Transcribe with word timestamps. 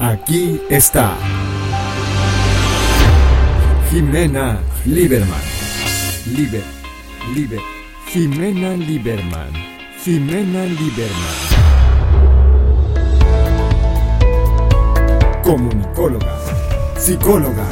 Aquí 0.00 0.58
está. 0.70 1.12
Jimena 3.90 4.58
Lieberman. 4.86 5.42
Liber, 6.34 6.62
Liber. 7.34 7.60
Jimena 8.06 8.76
Lieberman. 8.78 9.52
Jimena 10.02 10.64
Lieberman. 10.64 11.36
Comunicóloga. 15.44 16.38
Psicóloga. 16.96 17.66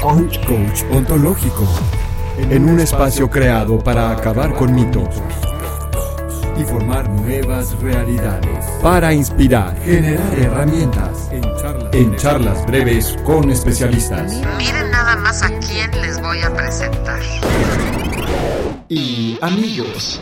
Coach, 0.00 0.44
coach 0.44 0.82
ontológico. 0.90 1.68
En 2.50 2.68
un 2.68 2.80
espacio 2.80 3.30
creado 3.30 3.78
para 3.78 4.10
acabar 4.10 4.52
con 4.54 4.74
mitos 4.74 5.22
y 6.58 6.64
formar 6.64 7.08
nuevas 7.08 7.78
realidades. 7.80 8.61
Para 8.82 9.14
inspirar, 9.14 9.80
generar 9.84 10.36
herramientas. 10.36 11.28
En 11.92 12.16
charlas, 12.16 12.66
breves 12.66 13.16
con 13.24 13.48
especialistas. 13.48 14.42
Miren 14.58 14.90
nada 14.90 15.14
más 15.18 15.40
a 15.40 15.50
quién 15.60 15.88
les 16.00 16.20
voy 16.20 16.40
a 16.40 16.52
presentar. 16.52 17.20
Y 18.88 19.38
amigos. 19.40 20.20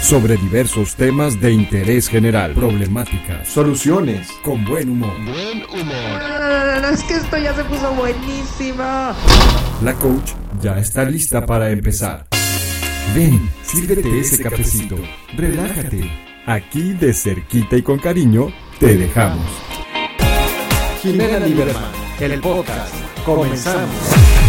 Sobre 0.00 0.38
diversos 0.38 0.94
temas 0.96 1.38
de 1.42 1.52
interés 1.52 2.08
general, 2.08 2.54
problemáticas, 2.54 3.46
soluciones, 3.48 4.28
con 4.42 4.64
buen 4.64 4.88
humor. 4.88 5.14
Buen 5.22 5.62
humor. 5.78 6.90
es 6.90 7.02
que 7.02 7.16
esto 7.16 7.36
ya 7.36 7.54
se 7.54 7.64
puso 7.64 7.92
buenísimo. 7.92 8.82
La 9.82 9.92
coach 10.00 10.32
ya 10.62 10.78
está 10.78 11.04
lista 11.04 11.44
para 11.44 11.68
empezar. 11.68 12.24
Ven, 13.14 13.50
sírvete 13.62 14.20
ese 14.20 14.42
cafecito, 14.42 14.96
relájate. 15.36 16.31
Aquí 16.46 16.92
de 16.94 17.14
cerquita 17.14 17.76
y 17.76 17.82
con 17.82 18.00
cariño 18.00 18.48
te 18.80 18.96
dejamos. 18.96 19.46
Jimena 21.00 21.38
Lieberman, 21.38 21.92
el 22.18 22.40
podcast. 22.40 22.94
Comenzamos. 23.24 24.41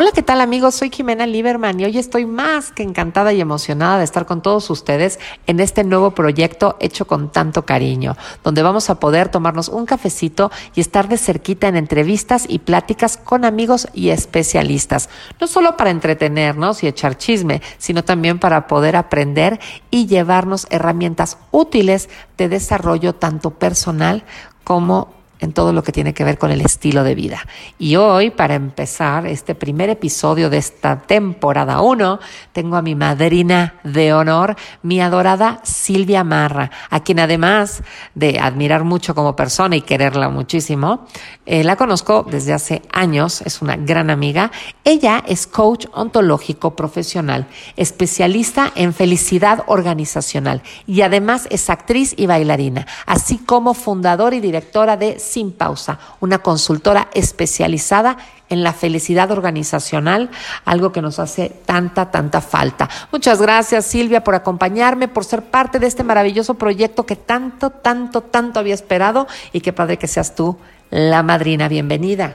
Hola, 0.00 0.12
¿qué 0.14 0.22
tal 0.22 0.40
amigos? 0.40 0.76
Soy 0.76 0.88
Jimena 0.88 1.26
Lieberman 1.26 1.78
y 1.78 1.84
hoy 1.84 1.98
estoy 1.98 2.24
más 2.24 2.72
que 2.72 2.82
encantada 2.82 3.34
y 3.34 3.40
emocionada 3.42 3.98
de 3.98 4.04
estar 4.04 4.24
con 4.24 4.40
todos 4.40 4.70
ustedes 4.70 5.18
en 5.46 5.60
este 5.60 5.84
nuevo 5.84 6.12
proyecto 6.12 6.78
hecho 6.80 7.06
con 7.06 7.30
tanto 7.30 7.66
cariño, 7.66 8.16
donde 8.42 8.62
vamos 8.62 8.88
a 8.88 8.98
poder 8.98 9.28
tomarnos 9.28 9.68
un 9.68 9.84
cafecito 9.84 10.50
y 10.74 10.80
estar 10.80 11.06
de 11.06 11.18
cerquita 11.18 11.68
en 11.68 11.76
entrevistas 11.76 12.46
y 12.48 12.60
pláticas 12.60 13.18
con 13.18 13.44
amigos 13.44 13.88
y 13.92 14.08
especialistas, 14.08 15.10
no 15.38 15.46
solo 15.46 15.76
para 15.76 15.90
entretenernos 15.90 16.82
y 16.82 16.86
echar 16.86 17.18
chisme, 17.18 17.60
sino 17.76 18.02
también 18.02 18.38
para 18.38 18.68
poder 18.68 18.96
aprender 18.96 19.60
y 19.90 20.06
llevarnos 20.06 20.66
herramientas 20.70 21.36
útiles 21.50 22.08
de 22.38 22.48
desarrollo 22.48 23.16
tanto 23.16 23.50
personal 23.50 24.24
como 24.64 25.19
en 25.40 25.52
todo 25.52 25.72
lo 25.72 25.82
que 25.82 25.92
tiene 25.92 26.14
que 26.14 26.24
ver 26.24 26.38
con 26.38 26.50
el 26.50 26.60
estilo 26.60 27.04
de 27.04 27.14
vida. 27.14 27.46
Y 27.78 27.96
hoy, 27.96 28.30
para 28.30 28.54
empezar 28.54 29.26
este 29.26 29.54
primer 29.54 29.90
episodio 29.90 30.50
de 30.50 30.58
esta 30.58 31.00
temporada 31.00 31.80
1, 31.80 32.20
tengo 32.52 32.76
a 32.76 32.82
mi 32.82 32.94
madrina 32.94 33.80
de 33.84 34.12
honor, 34.12 34.56
mi 34.82 35.00
adorada 35.00 35.60
Silvia 35.62 36.24
Marra, 36.24 36.70
a 36.90 37.00
quien 37.00 37.20
además 37.20 37.82
de 38.14 38.38
admirar 38.38 38.84
mucho 38.84 39.14
como 39.14 39.36
persona 39.36 39.76
y 39.76 39.82
quererla 39.82 40.28
muchísimo, 40.28 41.06
eh, 41.46 41.64
la 41.64 41.76
conozco 41.76 42.24
desde 42.28 42.52
hace 42.52 42.82
años, 42.92 43.42
es 43.42 43.62
una 43.62 43.76
gran 43.76 44.10
amiga. 44.10 44.52
Ella 44.84 45.22
es 45.26 45.46
coach 45.46 45.86
ontológico 45.92 46.76
profesional, 46.76 47.46
especialista 47.76 48.72
en 48.74 48.92
felicidad 48.94 49.64
organizacional 49.66 50.62
y 50.86 51.02
además 51.02 51.48
es 51.50 51.70
actriz 51.70 52.14
y 52.16 52.26
bailarina, 52.26 52.86
así 53.06 53.38
como 53.38 53.74
fundadora 53.74 54.36
y 54.36 54.40
directora 54.40 54.96
de 54.96 55.18
sin 55.30 55.52
Pausa, 55.52 55.98
una 56.20 56.38
consultora 56.38 57.08
especializada 57.14 58.16
en 58.48 58.64
la 58.64 58.72
felicidad 58.72 59.30
organizacional, 59.30 60.28
algo 60.64 60.92
que 60.92 61.00
nos 61.00 61.18
hace 61.18 61.50
tanta, 61.64 62.10
tanta 62.10 62.40
falta. 62.40 62.88
Muchas 63.12 63.40
gracias 63.40 63.86
Silvia 63.86 64.24
por 64.24 64.34
acompañarme, 64.34 65.08
por 65.08 65.24
ser 65.24 65.42
parte 65.42 65.78
de 65.78 65.86
este 65.86 66.02
maravilloso 66.02 66.54
proyecto 66.54 67.06
que 67.06 67.16
tanto, 67.16 67.70
tanto, 67.70 68.22
tanto 68.22 68.58
había 68.58 68.74
esperado 68.74 69.26
y 69.52 69.60
qué 69.60 69.72
padre 69.72 69.96
que 69.96 70.08
seas 70.08 70.34
tú 70.34 70.58
la 70.90 71.22
madrina. 71.22 71.68
Bienvenida. 71.68 72.34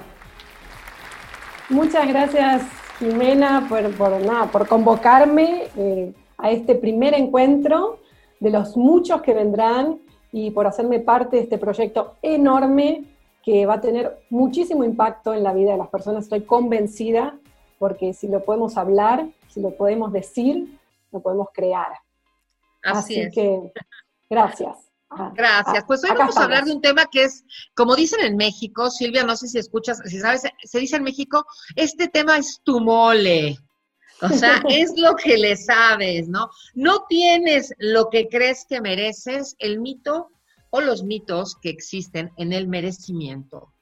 Muchas 1.69 2.07
gracias 2.07 2.61
Jimena 2.99 3.67
por, 3.67 4.67
convocarme 4.67 5.63
eh, 5.77 6.13
a 6.37 6.51
este 6.51 6.75
primer 6.75 7.13
encuentro 7.13 7.99
de 8.39 8.51
los 8.51 8.77
muchos 8.77 9.21
que 9.21 9.33
vendrán 9.33 9.97
y 10.37 10.51
por 10.51 10.67
hacerme 10.67 10.99
parte 10.99 11.37
de 11.37 11.43
este 11.43 11.57
proyecto 11.57 12.17
enorme 12.21 13.05
que 13.41 13.65
va 13.65 13.75
a 13.75 13.81
tener 13.81 14.19
muchísimo 14.29 14.83
impacto 14.83 15.33
en 15.33 15.43
la 15.43 15.53
vida 15.53 15.71
de 15.71 15.77
las 15.77 15.87
personas. 15.87 16.25
Estoy 16.25 16.41
convencida 16.41 17.39
porque 17.79 18.13
si 18.13 18.27
lo 18.27 18.43
podemos 18.43 18.75
hablar, 18.75 19.29
si 19.47 19.61
lo 19.61 19.77
podemos 19.77 20.11
decir, 20.11 20.77
lo 21.13 21.21
podemos 21.21 21.47
crear. 21.53 21.87
Así, 22.83 23.29
que, 23.31 23.71
gracias. 24.29 24.75
Gracias. 25.35 25.85
Pues 25.87 26.03
hoy 26.03 26.09
vamos 26.17 26.35
a 26.35 26.43
hablar 26.43 26.65
de 26.65 26.73
un 26.73 26.81
tema 26.81 27.05
que 27.05 27.23
es, 27.23 27.45
como 27.73 27.95
dicen 27.95 28.19
en 28.19 28.35
México, 28.35 28.89
Silvia, 28.89 29.23
no 29.23 29.37
sé 29.37 29.47
si 29.47 29.57
escuchas, 29.57 30.01
si 30.03 30.19
sabes, 30.19 30.43
se 30.61 30.79
dice 30.79 30.97
en 30.97 31.03
México, 31.03 31.45
este 31.77 32.09
tema 32.09 32.35
es 32.37 32.59
tu 32.61 32.81
mole. 32.81 33.55
O 34.31 34.37
sea, 34.37 34.61
es 34.69 34.93
lo 34.97 35.15
que 35.15 35.37
le 35.37 35.55
sabes, 35.55 36.27
¿no? 36.27 36.49
No 36.73 37.05
tienes 37.07 37.73
lo 37.77 38.09
que 38.09 38.27
crees 38.27 38.65
que 38.67 38.81
mereces, 38.81 39.55
el 39.59 39.79
mito 39.79 40.29
o 40.69 40.81
los 40.81 41.03
mitos 41.03 41.55
que 41.61 41.69
existen 41.69 42.31
en 42.37 42.53
el 42.53 42.67
merecimiento. 42.67 43.73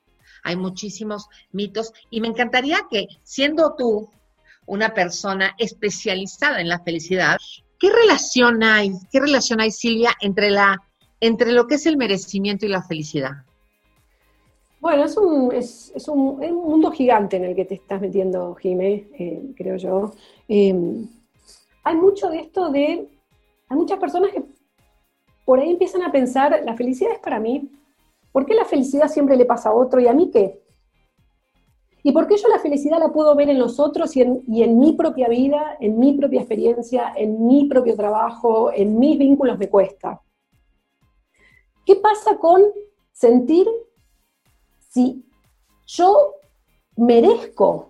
Hay 0.44 0.56
muchísimos 0.56 1.28
mitos 1.52 1.94
y 2.10 2.22
me 2.22 2.28
encantaría 2.28 2.82
que, 2.90 3.08
siendo 3.24 3.76
tú 3.78 4.10
una 4.66 4.94
persona 4.94 5.56
especializada 5.58 6.62
en 6.62 6.70
la 6.70 6.80
felicidad, 6.84 7.38
¿qué 7.80 7.90
relación 7.90 8.64
hay, 8.64 8.92
qué 9.12 9.20
relación 9.20 9.62
hay, 9.62 9.72
Silvia, 9.72 10.14
entre, 10.22 10.52
la, 10.52 10.78
entre 11.20 11.52
lo 11.52 11.68
que 11.68 11.76
es 11.76 11.86
el 11.86 11.98
merecimiento 11.98 12.66
y 12.66 12.70
la 12.70 12.84
felicidad? 12.84 13.32
Bueno, 14.84 15.06
es 15.06 15.16
un, 15.16 15.50
es, 15.54 15.94
es, 15.96 16.10
un, 16.10 16.36
mundo 16.38 16.92
gigante 16.92 17.38
en 17.38 17.46
el 17.46 17.56
que 17.56 17.64
te 17.64 17.76
estás 17.76 18.02
metiendo, 18.02 18.54
Jimé, 18.56 19.08
eh, 19.18 19.54
creo 19.56 19.78
yo. 19.78 20.12
Em, 20.46 21.08
hay 21.86 21.96
mucho 21.96 22.30
de 22.30 22.40
esto 22.40 22.70
de, 22.70 23.08
hay 23.70 23.78
muchas 23.78 23.98
personas 23.98 24.34
que 24.34 24.44
por 25.46 25.62
ahí 25.62 25.72
empiezan 25.72 26.02
a 26.02 26.12
pensar, 26.12 26.62
la 26.66 26.76
felicidad 26.76 27.14
es 27.14 27.20
para 27.20 27.40
mí, 27.40 27.72
¿por 28.34 28.46
qué 28.46 28.56
la 28.56 28.66
felicidad 28.66 29.08
siempre 29.08 29.38
le 29.38 29.46
pasa 29.46 29.70
a 29.70 29.74
otro 29.74 30.02
y 30.02 30.08
a 30.08 30.14
mí 30.14 30.30
qué? 30.30 30.62
¿Y 32.04 32.12
por 32.12 32.28
qué 32.28 32.36
yo 32.36 32.50
la 32.50 32.60
felicidad 32.60 33.00
la 33.00 33.14
puedo 33.14 33.34
ver 33.36 33.50
en 33.50 33.60
los 33.60 33.80
otros 33.80 34.18
y 34.18 34.22
en, 34.22 34.44
y 34.50 34.64
en 34.64 34.78
mi 34.80 34.92
propia 34.92 35.30
vida, 35.30 35.78
en 35.80 35.98
mi 35.98 36.12
propia 36.12 36.42
experiencia, 36.42 37.14
en 37.16 37.48
mi 37.48 37.70
propio 37.70 37.96
trabajo, 37.96 38.70
en 38.74 39.00
mis 39.00 39.18
vínculos 39.18 39.58
me 39.58 39.70
cuesta? 39.70 40.22
¿Qué 41.86 41.96
pasa 41.96 42.38
con 42.38 42.64
sentir 43.14 43.66
si 44.94 45.26
yo 45.88 46.36
merezco 46.98 47.90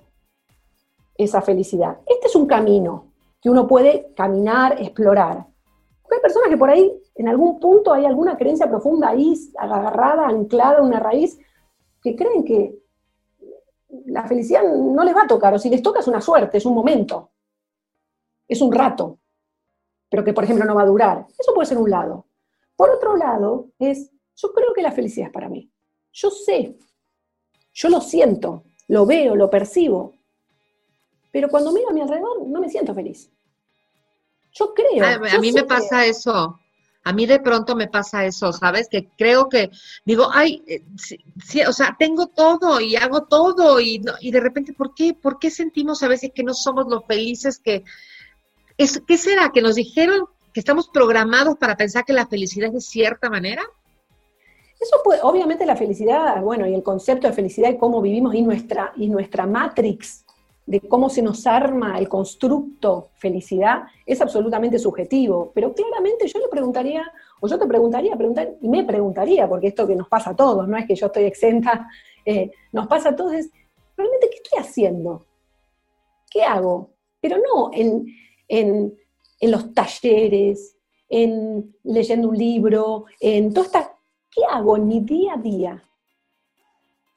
esa 1.15 1.41
felicidad. 1.41 1.99
Este 2.05 2.27
es 2.27 2.35
un 2.35 2.47
camino 2.47 3.11
que 3.41 3.49
uno 3.49 3.67
puede 3.67 4.13
caminar, 4.15 4.81
explorar. 4.81 5.45
hay 6.09 6.19
personas 6.21 6.49
que 6.49 6.57
por 6.57 6.69
ahí, 6.69 6.91
en 7.15 7.27
algún 7.27 7.59
punto, 7.59 7.91
hay 7.91 8.05
alguna 8.05 8.37
creencia 8.37 8.69
profunda 8.69 9.09
ahí, 9.09 9.33
agarrada, 9.57 10.27
anclada 10.27 10.81
una 10.81 10.99
raíz, 10.99 11.37
que 12.01 12.15
creen 12.15 12.45
que 12.45 12.79
la 14.05 14.25
felicidad 14.25 14.63
no 14.63 15.03
les 15.03 15.15
va 15.15 15.23
a 15.23 15.27
tocar, 15.27 15.53
o 15.53 15.59
si 15.59 15.69
les 15.69 15.83
toca 15.83 15.99
es 15.99 16.07
una 16.07 16.21
suerte, 16.21 16.57
es 16.57 16.65
un 16.65 16.73
momento, 16.73 17.31
es 18.47 18.61
un 18.61 18.71
rato, 18.71 19.19
pero 20.09 20.23
que 20.23 20.33
por 20.33 20.45
ejemplo 20.45 20.65
no 20.65 20.75
va 20.75 20.83
a 20.83 20.87
durar. 20.87 21.27
Eso 21.37 21.53
puede 21.53 21.67
ser 21.67 21.77
un 21.77 21.89
lado. 21.89 22.27
Por 22.77 22.89
otro 22.89 23.17
lado, 23.17 23.67
es, 23.77 24.09
yo 24.35 24.53
creo 24.53 24.73
que 24.73 24.81
la 24.81 24.91
felicidad 24.91 25.27
es 25.27 25.33
para 25.33 25.49
mí. 25.49 25.69
Yo 26.13 26.29
sé 26.29 26.77
yo 27.73 27.89
lo 27.89 28.01
siento, 28.01 28.63
lo 28.87 29.05
veo, 29.05 29.35
lo 29.35 29.49
percibo. 29.49 30.13
Pero 31.31 31.49
cuando 31.49 31.71
miro 31.71 31.89
a 31.89 31.93
mi 31.93 32.01
alrededor, 32.01 32.47
no 32.47 32.59
me 32.61 32.69
siento 32.69 32.93
feliz. 32.93 33.29
Yo 34.53 34.73
creo. 34.73 35.03
A, 35.03 35.39
mí 35.39 35.51
me 35.51 35.63
pasa 35.63 36.05
eso. 36.05 36.59
A 37.03 37.11
mí 37.11 37.25
de 37.25 37.39
pronto 37.39 37.75
me 37.75 37.87
pasa 37.87 38.25
eso, 38.25 38.53
¿sabes? 38.53 38.87
Que 38.87 39.09
creo 39.17 39.49
que 39.49 39.71
digo, 40.05 40.29
ay, 40.31 40.63
eh, 40.67 40.83
o 41.67 41.73
sea, 41.73 41.95
tengo 41.97 42.27
todo 42.27 42.79
y 42.79 42.95
hago 42.95 43.23
todo 43.23 43.81
y, 43.81 44.01
y 44.21 44.31
de 44.31 44.39
repente, 44.39 44.73
¿por 44.73 44.93
qué? 44.93 45.13
¿Por 45.13 45.39
qué 45.39 45.49
sentimos 45.49 46.01
a 46.03 46.07
veces 46.07 46.31
que 46.33 46.43
no 46.43 46.53
somos 46.53 46.87
lo 46.87 47.01
felices 47.01 47.59
que... 47.59 47.83
Es, 48.77 49.01
¿Qué 49.05 49.17
será? 49.17 49.51
¿Que 49.51 49.61
nos 49.61 49.75
dijeron 49.75 50.27
que 50.53 50.59
estamos 50.59 50.87
programados 50.87 51.57
para 51.57 51.75
pensar 51.75 52.05
que 52.05 52.13
la 52.13 52.27
felicidad 52.27 52.67
es 52.67 52.73
de 52.73 52.81
cierta 52.81 53.29
manera? 53.29 53.63
Eso 54.83 54.97
puede, 55.01 55.21
obviamente 55.21 55.65
la 55.65 55.77
felicidad, 55.77 56.41
bueno, 56.41 56.67
y 56.67 56.73
el 56.73 56.83
concepto 56.83 57.25
de 57.25 57.33
felicidad 57.33 57.69
y 57.69 57.77
cómo 57.77 58.01
vivimos 58.01 58.35
y 58.35 58.41
nuestra, 58.41 58.91
y 58.97 59.07
nuestra 59.07 59.45
matrix 59.45 60.25
de 60.65 60.81
cómo 60.81 61.09
se 61.09 61.21
nos 61.21 61.47
arma 61.47 61.97
el 61.97 62.09
constructo 62.09 63.09
felicidad 63.15 63.83
es 64.05 64.19
absolutamente 64.19 64.77
subjetivo, 64.77 65.53
pero 65.55 65.73
claramente 65.73 66.27
yo 66.27 66.37
le 66.37 66.49
preguntaría, 66.49 67.09
o 67.39 67.47
yo 67.47 67.57
te 67.57 67.65
preguntaría, 67.65 68.17
preguntar, 68.17 68.55
y 68.59 68.67
me 68.67 68.83
preguntaría, 68.83 69.47
porque 69.47 69.67
esto 69.67 69.87
que 69.87 69.95
nos 69.95 70.09
pasa 70.09 70.31
a 70.31 70.35
todos, 70.35 70.67
no 70.67 70.75
es 70.75 70.85
que 70.85 70.95
yo 70.95 71.05
estoy 71.05 71.23
exenta, 71.23 71.87
eh, 72.25 72.51
nos 72.73 72.87
pasa 72.87 73.09
a 73.09 73.15
todos, 73.15 73.31
es, 73.31 73.51
¿realmente 73.95 74.29
qué 74.29 74.37
estoy 74.43 74.59
haciendo? 74.59 75.25
¿Qué 76.29 76.43
hago? 76.43 76.89
Pero 77.21 77.37
no 77.37 77.71
en, 77.71 78.05
en, 78.49 78.93
en 79.39 79.51
los 79.51 79.73
talleres, 79.73 80.75
en 81.07 81.73
leyendo 81.83 82.27
un 82.27 82.37
libro, 82.37 83.05
en 83.21 83.53
todo 83.53 83.63
esta, 83.63 83.92
¿qué 84.35 84.43
hago 84.49 84.77
en 84.77 84.87
mi 84.87 84.99
día 84.99 85.33
a 85.33 85.37
día? 85.37 85.83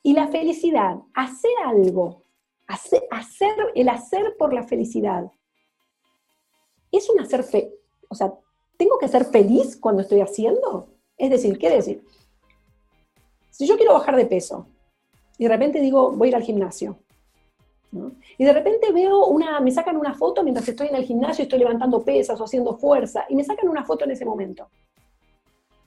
Y 0.02 0.12
la 0.12 0.28
felicidad, 0.28 0.98
hacer 1.14 1.52
algo, 1.64 2.22
hacer, 2.66 3.02
hacer 3.10 3.54
el 3.74 3.88
hacer 3.88 4.36
por 4.38 4.52
la 4.52 4.62
felicidad, 4.62 5.30
es 6.92 7.10
un 7.10 7.20
hacer 7.20 7.42
fe, 7.42 7.72
o 8.08 8.14
sea, 8.14 8.32
¿tengo 8.76 8.98
que 8.98 9.08
ser 9.08 9.24
feliz 9.24 9.76
cuando 9.76 10.02
estoy 10.02 10.20
haciendo? 10.20 10.88
Es 11.16 11.30
decir, 11.30 11.58
¿qué 11.58 11.70
decir? 11.70 12.04
Si 13.50 13.66
yo 13.66 13.76
quiero 13.76 13.94
bajar 13.94 14.16
de 14.16 14.26
peso 14.26 14.66
y 15.38 15.44
de 15.44 15.48
repente 15.48 15.80
digo, 15.80 16.12
voy 16.12 16.28
a 16.28 16.30
ir 16.30 16.36
al 16.36 16.42
gimnasio, 16.42 16.98
y 18.36 18.44
de 18.44 18.52
repente 18.52 18.92
veo 18.92 19.26
una, 19.26 19.60
me 19.60 19.70
sacan 19.70 19.96
una 19.96 20.14
foto 20.14 20.42
mientras 20.42 20.68
estoy 20.68 20.88
en 20.88 20.96
el 20.96 21.04
gimnasio, 21.04 21.44
estoy 21.44 21.58
levantando 21.58 22.04
pesas 22.04 22.38
o 22.40 22.44
haciendo 22.44 22.76
fuerza, 22.76 23.24
y 23.28 23.36
me 23.36 23.44
sacan 23.44 23.68
una 23.68 23.84
foto 23.84 24.04
en 24.04 24.10
ese 24.10 24.24
momento. 24.24 24.68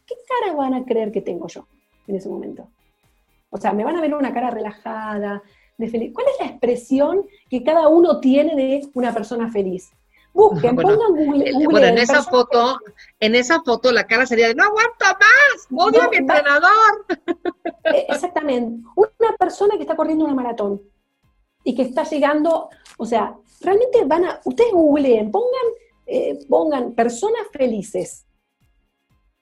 ¿Qué 0.09 0.15
cara 0.27 0.55
van 0.55 0.73
a 0.73 0.83
creer 0.85 1.11
que 1.11 1.21
tengo 1.21 1.47
yo 1.47 1.67
en 2.07 2.15
ese 2.15 2.29
momento? 2.29 2.67
O 3.51 3.57
sea, 3.57 3.73
me 3.73 3.83
van 3.83 3.95
a 3.95 4.01
ver 4.01 4.15
una 4.15 4.33
cara 4.33 4.49
relajada, 4.49 5.43
de 5.77 5.87
feliz. 5.87 6.11
¿Cuál 6.13 6.27
es 6.27 6.39
la 6.39 6.47
expresión 6.47 7.25
que 7.49 7.63
cada 7.63 7.87
uno 7.87 8.19
tiene 8.19 8.55
de 8.55 8.89
una 8.95 9.13
persona 9.13 9.51
feliz? 9.51 9.91
Busquen, 10.33 10.75
pongan 10.75 11.15
Google. 11.15 11.67
bueno, 11.69 11.87
en 11.87 11.97
esa 11.99 12.23
foto, 12.23 12.79
en 13.19 13.35
esa 13.35 13.61
foto 13.61 13.91
la 13.91 14.05
cara 14.05 14.25
sería 14.25 14.47
de 14.47 14.55
no 14.55 14.63
aguanto 14.63 15.05
más, 15.05 15.67
odio 15.71 16.01
a 16.03 16.09
mi 16.09 16.17
entrenador. 16.17 17.05
Eh, 17.85 18.05
exactamente. 18.09 18.83
Una 18.95 19.35
persona 19.39 19.75
que 19.75 19.81
está 19.81 19.95
corriendo 19.95 20.25
una 20.25 20.35
maratón 20.35 20.81
y 21.63 21.73
que 21.73 21.83
está 21.83 22.03
llegando, 22.03 22.69
o 22.97 23.05
sea, 23.05 23.35
realmente 23.61 24.03
van 24.05 24.25
a, 24.25 24.41
ustedes 24.43 24.71
googleen, 24.73 25.31
pongan, 25.31 25.65
eh, 26.05 26.37
pongan 26.47 26.93
personas 26.93 27.41
felices. 27.51 28.25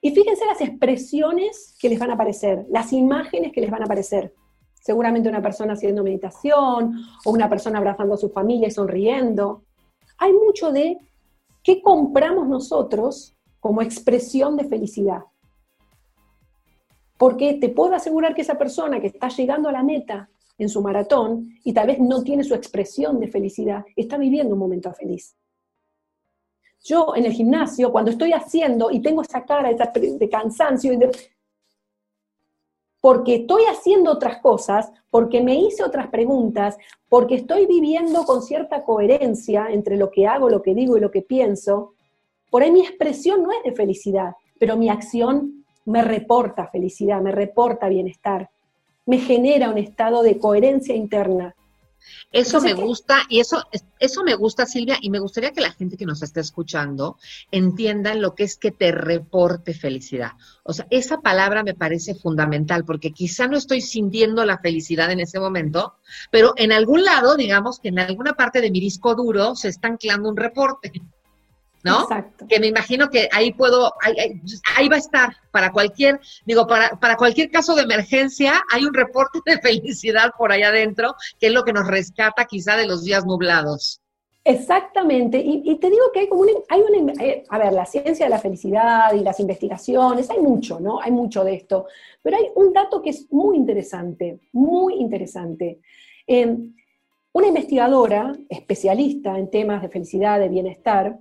Y 0.00 0.10
fíjense 0.12 0.46
las 0.46 0.60
expresiones 0.60 1.74
que 1.80 1.88
les 1.88 1.98
van 1.98 2.10
a 2.10 2.14
aparecer, 2.14 2.66
las 2.70 2.92
imágenes 2.92 3.52
que 3.52 3.60
les 3.60 3.70
van 3.70 3.82
a 3.82 3.86
aparecer. 3.86 4.32
Seguramente 4.80 5.28
una 5.28 5.42
persona 5.42 5.72
haciendo 5.72 6.04
meditación 6.04 6.94
o 7.24 7.30
una 7.30 7.48
persona 7.48 7.78
abrazando 7.78 8.14
a 8.14 8.18
su 8.18 8.30
familia 8.30 8.68
y 8.68 8.70
sonriendo. 8.70 9.64
Hay 10.18 10.32
mucho 10.32 10.70
de 10.70 10.98
qué 11.62 11.82
compramos 11.82 12.46
nosotros 12.46 13.36
como 13.58 13.82
expresión 13.82 14.56
de 14.56 14.64
felicidad. 14.64 15.22
Porque 17.18 17.54
te 17.54 17.68
puedo 17.68 17.94
asegurar 17.94 18.34
que 18.34 18.42
esa 18.42 18.56
persona 18.56 19.00
que 19.00 19.08
está 19.08 19.28
llegando 19.28 19.68
a 19.68 19.72
la 19.72 19.82
meta 19.82 20.30
en 20.56 20.68
su 20.68 20.80
maratón 20.80 21.50
y 21.64 21.72
tal 21.72 21.88
vez 21.88 21.98
no 21.98 22.22
tiene 22.22 22.44
su 22.44 22.54
expresión 22.54 23.18
de 23.18 23.28
felicidad, 23.28 23.84
está 23.96 24.16
viviendo 24.16 24.54
un 24.54 24.60
momento 24.60 24.92
feliz. 24.92 25.36
Yo 26.82 27.14
en 27.16 27.26
el 27.26 27.32
gimnasio, 27.32 27.92
cuando 27.92 28.10
estoy 28.10 28.32
haciendo 28.32 28.90
y 28.90 29.00
tengo 29.00 29.22
esa 29.22 29.44
cara 29.44 29.70
de 29.72 30.28
cansancio, 30.28 30.92
porque 33.00 33.36
estoy 33.36 33.64
haciendo 33.64 34.12
otras 34.12 34.38
cosas, 34.38 34.92
porque 35.10 35.42
me 35.42 35.54
hice 35.54 35.84
otras 35.84 36.08
preguntas, 36.08 36.76
porque 37.08 37.36
estoy 37.36 37.66
viviendo 37.66 38.24
con 38.24 38.42
cierta 38.42 38.84
coherencia 38.84 39.68
entre 39.70 39.96
lo 39.96 40.10
que 40.10 40.26
hago, 40.26 40.48
lo 40.48 40.62
que 40.62 40.74
digo 40.74 40.96
y 40.96 41.00
lo 41.00 41.10
que 41.10 41.22
pienso, 41.22 41.94
por 42.50 42.62
ahí 42.62 42.70
mi 42.70 42.80
expresión 42.80 43.42
no 43.42 43.52
es 43.52 43.62
de 43.62 43.72
felicidad, 43.72 44.32
pero 44.58 44.76
mi 44.76 44.88
acción 44.88 45.64
me 45.84 46.02
reporta 46.02 46.66
felicidad, 46.68 47.20
me 47.20 47.32
reporta 47.32 47.88
bienestar 47.88 48.50
me 49.08 49.16
genera 49.16 49.70
un 49.70 49.78
estado 49.78 50.22
de 50.22 50.38
coherencia 50.38 50.94
interna. 50.94 51.54
Eso 52.32 52.60
me 52.60 52.74
gusta 52.74 53.22
y 53.28 53.40
eso, 53.40 53.64
eso 53.98 54.22
me 54.22 54.34
gusta, 54.34 54.66
Silvia, 54.66 54.98
y 55.00 55.10
me 55.10 55.18
gustaría 55.18 55.52
que 55.52 55.60
la 55.60 55.72
gente 55.72 55.96
que 55.96 56.06
nos 56.06 56.22
esté 56.22 56.40
escuchando 56.40 57.16
entienda 57.50 58.14
lo 58.14 58.34
que 58.34 58.44
es 58.44 58.56
que 58.56 58.70
te 58.70 58.92
reporte 58.92 59.74
felicidad. 59.74 60.32
O 60.62 60.72
sea, 60.72 60.86
esa 60.90 61.20
palabra 61.20 61.62
me 61.62 61.74
parece 61.74 62.14
fundamental 62.14 62.84
porque 62.84 63.12
quizá 63.12 63.48
no 63.48 63.56
estoy 63.56 63.80
sintiendo 63.80 64.44
la 64.44 64.58
felicidad 64.58 65.10
en 65.10 65.20
ese 65.20 65.40
momento, 65.40 65.94
pero 66.30 66.52
en 66.56 66.72
algún 66.72 67.04
lado, 67.04 67.36
digamos 67.36 67.80
que 67.80 67.88
en 67.88 67.98
alguna 67.98 68.34
parte 68.34 68.60
de 68.60 68.70
mi 68.70 68.80
disco 68.80 69.14
duro 69.14 69.56
se 69.56 69.68
está 69.68 69.88
anclando 69.88 70.28
un 70.28 70.36
reporte. 70.36 70.92
¿No? 71.84 72.02
Exacto. 72.02 72.46
Que 72.48 72.60
me 72.60 72.66
imagino 72.66 73.08
que 73.08 73.28
ahí 73.32 73.52
puedo, 73.52 73.92
ahí, 74.02 74.88
va 74.88 74.96
a 74.96 74.98
estar 74.98 75.36
para 75.50 75.72
cualquier, 75.72 76.20
digo, 76.44 76.66
para, 76.66 76.90
para 76.98 77.16
cualquier 77.16 77.50
caso 77.50 77.74
de 77.74 77.82
emergencia, 77.82 78.62
hay 78.70 78.84
un 78.84 78.94
reporte 78.94 79.40
de 79.44 79.58
felicidad 79.62 80.32
por 80.36 80.52
allá 80.52 80.68
adentro, 80.68 81.14
que 81.38 81.48
es 81.48 81.52
lo 81.52 81.64
que 81.64 81.72
nos 81.72 81.86
rescata 81.86 82.44
quizá 82.44 82.76
de 82.76 82.86
los 82.86 83.04
días 83.04 83.24
nublados. 83.24 84.00
Exactamente, 84.48 85.42
y, 85.44 85.76
te 85.76 85.90
digo 85.90 86.10
que 86.10 86.20
hay 86.20 86.28
como 86.28 86.40
una, 86.40 86.52
hay 86.70 86.80
una, 86.80 87.12
eh, 87.22 87.44
a 87.50 87.58
ver, 87.58 87.70
la 87.70 87.84
ciencia 87.84 88.24
de 88.24 88.30
la 88.30 88.38
felicidad 88.38 89.12
y 89.12 89.20
las 89.20 89.40
investigaciones, 89.40 90.30
hay 90.30 90.38
mucho, 90.38 90.80
¿no? 90.80 91.02
Hay 91.02 91.10
mucho 91.10 91.44
de 91.44 91.52
esto, 91.52 91.86
pero 92.22 92.38
hay 92.38 92.46
un 92.54 92.72
dato 92.72 93.02
que 93.02 93.10
es 93.10 93.30
muy 93.30 93.58
interesante, 93.58 94.40
muy 94.52 94.94
interesante. 94.94 95.80
Em, 96.26 96.72
una 97.32 97.48
investigadora 97.48 98.34
especialista 98.48 99.38
en 99.38 99.50
temas 99.50 99.82
de 99.82 99.90
felicidad, 99.90 100.40
de 100.40 100.48
bienestar, 100.48 101.18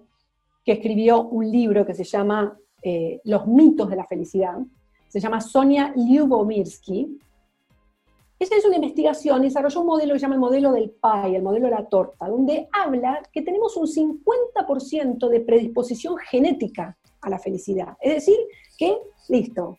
que 0.68 0.74
escribió 0.74 1.22
un 1.22 1.50
libro 1.50 1.86
que 1.86 1.94
se 1.94 2.04
llama 2.04 2.60
eh, 2.84 3.22
Los 3.24 3.48
mitos 3.48 3.90
de 3.90 3.96
la 3.96 4.06
felicidad. 4.06 4.58
Se 5.08 5.22
llama 5.22 5.40
Sonia 5.40 5.94
Lyubomirsky. 5.96 7.18
Ella 8.38 8.58
hizo 8.58 8.68
una 8.68 8.76
investigación 8.76 9.44
y 9.44 9.48
desarrolló 9.48 9.80
un 9.80 9.88
modelo 9.88 10.12
que 10.12 10.20
se 10.20 10.24
llama 10.24 10.36
el 10.36 10.42
modelo 10.42 10.74
del 10.74 10.90
pie, 10.90 11.38
el 11.38 11.42
modelo 11.42 11.68
de 11.68 11.72
la 11.72 11.86
torta, 11.86 12.28
donde 12.28 12.68
habla 12.74 13.22
que 13.32 13.44
tenemos 13.44 13.78
un 13.78 13.88
50% 13.88 15.30
de 15.30 15.40
predisposición 15.40 16.18
genética 16.18 16.98
a 17.22 17.30
la 17.30 17.40
felicidad. 17.40 17.96
Es 18.02 18.16
decir, 18.16 18.38
que, 18.78 18.98
listo, 19.30 19.78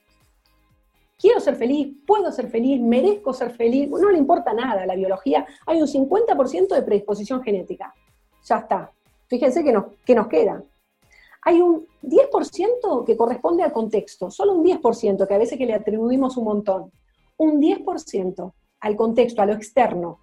quiero 1.19 1.38
ser 1.38 1.56
feliz, 1.56 1.96
puedo 2.06 2.32
ser 2.32 2.49
feliz, 2.49 2.81
merezco 2.81 3.35
ser 3.35 3.50
feliz, 3.50 3.90
no 3.90 4.11
le 4.11 4.17
importa 4.17 4.55
nada 4.55 4.87
la 4.87 4.94
biología, 4.94 5.46
hay 5.67 5.82
un 5.82 5.87
50% 5.87 6.75
de 6.75 6.82
predisposición 6.82 7.43
genética. 7.43 7.94
Ya 8.43 8.56
está. 8.56 8.90
Fíjense 9.26 9.62
que 9.62 9.73
nos, 9.75 9.85
que 10.06 10.14
nos 10.14 10.29
queda 10.29 10.64
hay 11.42 11.61
un 11.61 11.87
10% 12.02 13.04
que 13.04 13.16
corresponde 13.16 13.62
al 13.62 13.73
contexto, 13.73 14.30
solo 14.30 14.54
un 14.54 14.64
10%, 14.64 15.26
que 15.26 15.35
a 15.35 15.38
veces 15.38 15.59
que 15.59 15.66
le 15.66 15.75
atribuimos 15.75 16.37
un 16.37 16.45
montón, 16.45 16.92
un 17.37 17.61
10% 17.61 18.52
al 18.80 18.97
contexto, 18.97 19.42
a 19.42 19.47
lo 19.47 19.54
externo. 19.54 20.21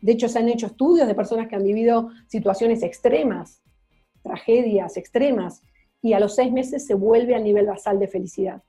De 0.00 0.12
hecho, 0.12 0.28
se 0.28 0.38
han 0.38 0.48
hecho 0.48 0.66
estudios 0.66 1.06
de 1.06 1.14
personas 1.14 1.48
que 1.48 1.56
han 1.56 1.64
vivido 1.64 2.10
situaciones 2.26 2.82
extremas, 2.82 3.62
tragedias 4.22 4.96
extremas, 4.96 5.62
y 6.02 6.12
a 6.12 6.20
los 6.20 6.34
seis 6.34 6.52
meses 6.52 6.86
se 6.86 6.94
vuelve 6.94 7.34
al 7.34 7.44
nivel 7.44 7.66
basal 7.66 7.98
de 7.98 8.08
felicidad. 8.08 8.62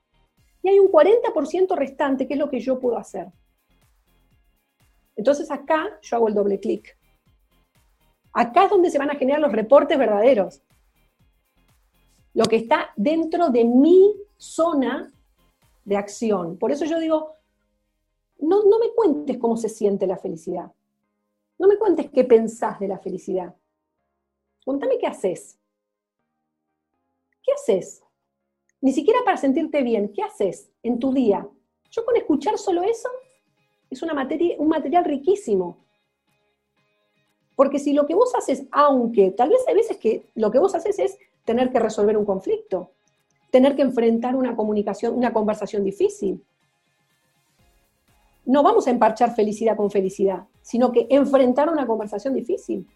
Y 0.61 0.69
hay 0.69 0.79
un 0.79 0.87
40% 0.87 1.75
restante, 1.75 2.27
que 2.27 2.33
es 2.33 2.39
lo 2.39 2.49
que 2.49 2.59
yo 2.59 2.79
puedo 2.79 2.97
hacer. 2.97 3.27
Entonces 5.15 5.51
acá 5.51 5.99
yo 6.01 6.15
hago 6.15 6.27
el 6.27 6.33
doble 6.33 6.59
clic. 6.59 6.97
Acá 8.33 8.65
es 8.65 8.69
donde 8.69 8.89
se 8.89 8.97
van 8.97 9.11
a 9.11 9.15
generar 9.15 9.41
los 9.41 9.51
reportes 9.51 9.97
verdaderos 9.97 10.61
lo 12.35 12.45
que 12.45 12.57
está 12.57 12.91
dentro 12.97 13.49
de 13.49 13.63
mi 13.63 14.13
zona 14.37 15.11
de 15.85 15.97
acción. 15.97 16.57
Por 16.57 16.71
eso 16.71 16.85
yo 16.85 16.99
digo, 16.99 17.31
no, 18.39 18.63
no 18.65 18.77
me 18.77 18.93
cuentes 18.93 19.37
cómo 19.37 19.55
se 19.55 19.69
siente 19.69 20.05
la 20.05 20.17
felicidad. 20.17 20.71
No 21.57 21.67
me 21.67 21.77
cuentes 21.77 22.11
qué 22.11 22.25
pensás 22.25 22.79
de 22.79 22.89
la 22.89 22.99
felicidad. 22.99 23.55
Contame 24.65 24.97
qué 24.97 25.07
haces. 25.07 25.57
¿Qué 27.41 27.53
haces? 27.53 28.03
Ni 28.81 28.91
siquiera 28.91 29.19
para 29.23 29.37
sentirte 29.37 29.81
bien. 29.81 30.11
¿Qué 30.11 30.21
haces 30.21 30.69
en 30.83 30.99
tu 30.99 31.13
día? 31.13 31.47
Yo 31.89 32.03
con 32.03 32.17
escuchar 32.17 32.57
solo 32.57 32.83
eso 32.83 33.07
es 33.89 34.01
una 34.01 34.13
materia, 34.13 34.57
un 34.59 34.67
material 34.67 35.05
riquísimo. 35.05 35.85
Porque 37.55 37.79
si 37.79 37.93
lo 37.93 38.05
que 38.05 38.15
vos 38.15 38.35
haces, 38.35 38.65
aunque 38.71 39.31
tal 39.31 39.49
vez 39.49 39.65
hay 39.69 39.75
veces 39.75 39.95
que 39.95 40.29
lo 40.35 40.51
que 40.51 40.59
vos 40.59 40.75
haces 40.75 40.99
es 40.99 41.17
tener 41.45 41.71
que 41.71 41.79
resolver 41.79 42.17
un 42.17 42.25
conflicto, 42.25 42.91
tener 43.51 43.75
que 43.75 43.83
enfrentar 43.83 44.35
una 44.35 44.55
comunicación, 44.55 45.15
una 45.15 45.31
conversación 45.31 45.83
difícil. 45.83 46.43
No 48.45 48.61
vamos 48.63 48.87
a 48.87 48.91
emparchar 48.91 49.33
felicidad 49.33 49.77
con 49.77 49.89
felicidad, 49.89 50.45
sino 50.61 50.91
que 50.91 51.07
enfrentar 51.09 51.69
una 51.69 51.87
conversación 51.87 52.33
difícil. 52.33 52.87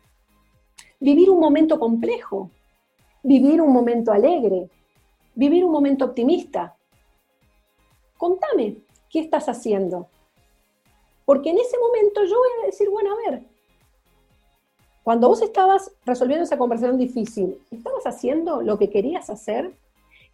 Vivir 1.00 1.30
un 1.30 1.40
momento 1.40 1.80
complejo, 1.80 2.52
vivir 3.24 3.62
un 3.62 3.72
momento 3.72 4.12
alegre, 4.12 4.70
vivir 5.36 5.64
un 5.64 5.72
momento 5.72 6.06
optimista. 6.06 6.76
Contame, 8.18 8.78
¿qué 9.10 9.20
estás 9.20 9.48
haciendo? 9.48 10.08
Porque 11.26 11.52
en 11.52 11.60
ese 11.60 11.78
momento 11.78 12.24
yo 12.26 12.36
voy 12.38 12.64
a 12.64 12.66
decir, 12.66 12.90
bueno, 12.90 13.12
a 13.14 13.30
ver, 13.30 13.44
Cuando 15.10 15.28
vos 15.28 15.42
estabas 15.42 15.92
resolviendo 16.06 16.44
esa 16.44 16.60
conversación 16.60 16.96
difícil, 16.96 17.58
¿estabas 17.72 18.06
haciendo 18.06 18.62
lo 18.62 18.78
que 18.78 18.92
querías 18.92 19.32
hacer 19.32 19.76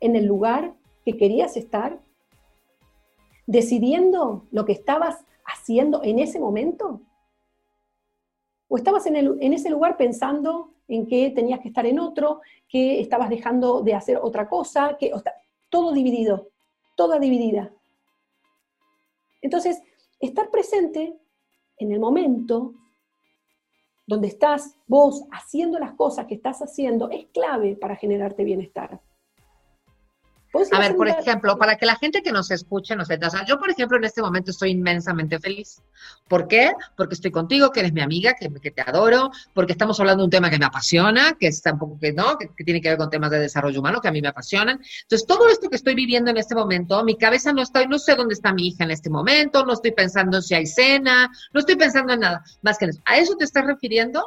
en 0.01 0.17
el 0.17 0.25
lugar 0.25 0.73
que 1.05 1.15
querías 1.15 1.55
estar? 1.55 1.97
¿Decidiendo 3.47 4.43
lo 4.51 4.65
que 4.65 4.73
estabas 4.73 5.23
haciendo 5.45 6.03
en 6.03 6.19
ese 6.19 6.41
momento? 6.41 6.99
¿O 8.67 8.75
estabas 8.75 9.05
en, 9.05 9.15
en 9.15 9.53
ese 9.53 9.69
lugar 9.69 9.95
pensando 9.95 10.73
en 10.89 11.07
que 11.07 11.29
tenías 11.29 11.61
que 11.61 11.69
estar 11.69 11.85
en 11.85 11.97
otro, 11.97 12.41
que 12.67 12.99
estabas 12.99 13.29
dejando 13.29 13.81
de 13.81 13.93
hacer 13.93 14.17
otra 14.21 14.49
cosa, 14.49 14.97
que 14.99 15.09
todo 15.69 15.93
dividido, 15.93 16.49
toda 16.97 17.17
dividida. 17.17 17.71
Entonces, 19.41 19.81
estar 20.19 20.51
presente 20.51 21.17
en 21.77 21.93
el 21.93 22.01
momento 22.01 22.73
donde 24.07 24.27
estás 24.27 24.75
vos 24.87 25.23
haciendo 25.31 25.79
las 25.79 25.93
cosas 25.93 26.25
que 26.27 26.35
estás 26.35 26.61
haciendo 26.61 27.09
es 27.09 27.25
clave 27.33 27.75
para 27.75 27.95
generarte 27.95 28.43
bienestar. 28.43 28.99
A 30.71 30.79
ver, 30.79 30.95
por 30.95 31.07
ejemplo, 31.07 31.57
para 31.57 31.75
que 31.75 31.85
la 31.85 31.95
gente 31.95 32.21
que 32.21 32.31
nos 32.31 32.51
escuche 32.51 32.95
nos 32.95 33.09
entienda, 33.09 33.45
yo 33.45 33.59
por 33.59 33.69
ejemplo 33.69 33.97
en 33.97 34.03
este 34.05 34.21
momento 34.21 34.51
estoy 34.51 34.71
inmensamente 34.71 35.39
feliz. 35.39 35.81
¿Por 36.27 36.47
qué? 36.47 36.71
Porque 36.95 37.15
estoy 37.15 37.31
contigo, 37.31 37.71
que 37.71 37.81
eres 37.81 37.93
mi 37.93 38.01
amiga, 38.01 38.33
que, 38.33 38.49
te 38.49 38.81
adoro, 38.81 39.31
porque 39.53 39.73
estamos 39.73 39.99
hablando 39.99 40.21
de 40.21 40.25
un 40.25 40.31
tema 40.31 40.49
que 40.49 40.57
me 40.57 40.65
apasiona, 40.65 41.35
que 41.39 41.47
está 41.47 41.73
un 41.73 41.79
poco 41.79 41.99
que 41.99 42.13
no, 42.13 42.37
que, 42.37 42.63
tiene 42.63 42.81
que 42.81 42.89
ver 42.89 42.97
con 42.97 43.09
temas 43.09 43.31
de 43.31 43.39
desarrollo 43.39 43.79
humano 43.79 44.01
que 44.01 44.07
a 44.07 44.11
mí 44.11 44.21
me 44.21 44.27
apasionan. 44.27 44.79
Entonces, 45.03 45.27
todo 45.27 45.47
esto 45.49 45.69
que 45.69 45.75
estoy 45.75 45.95
viviendo 45.95 46.31
en 46.31 46.37
este 46.37 46.55
momento, 46.55 47.03
mi 47.03 47.17
cabeza 47.17 47.53
no 47.53 47.61
está, 47.61 47.85
no 47.85 47.99
sé 47.99 48.15
dónde 48.15 48.33
está 48.33 48.53
mi 48.53 48.67
hija 48.67 48.83
en 48.83 48.91
este 48.91 49.09
momento, 49.09 49.65
no 49.65 49.73
estoy 49.73 49.91
pensando 49.91 50.37
en 50.37 50.43
si 50.43 50.55
hay 50.55 50.65
cena, 50.65 51.29
no 51.53 51.59
estoy 51.59 51.75
pensando 51.75 52.13
en 52.13 52.21
nada 52.21 52.43
más 52.61 52.77
que 52.77 52.85
en 52.85 52.91
eso. 52.91 53.01
¿A 53.05 53.17
eso 53.17 53.35
te 53.35 53.45
estás 53.45 53.65
refiriendo? 53.65 54.25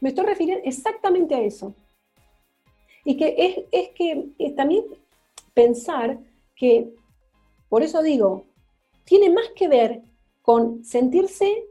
Me 0.00 0.10
estoy 0.10 0.26
refiriendo 0.26 0.62
exactamente 0.64 1.34
a 1.34 1.40
eso. 1.40 1.74
Y 3.04 3.16
que 3.16 3.34
es, 3.38 3.56
es 3.72 3.88
que 3.94 4.30
eh, 4.38 4.54
también 4.54 4.84
pensar 5.54 6.18
que, 6.54 6.92
por 7.68 7.82
eso 7.82 8.02
digo, 8.02 8.46
tiene 9.04 9.30
más 9.30 9.50
que 9.56 9.68
ver 9.68 10.02
con 10.42 10.84
sentirse, 10.84 11.66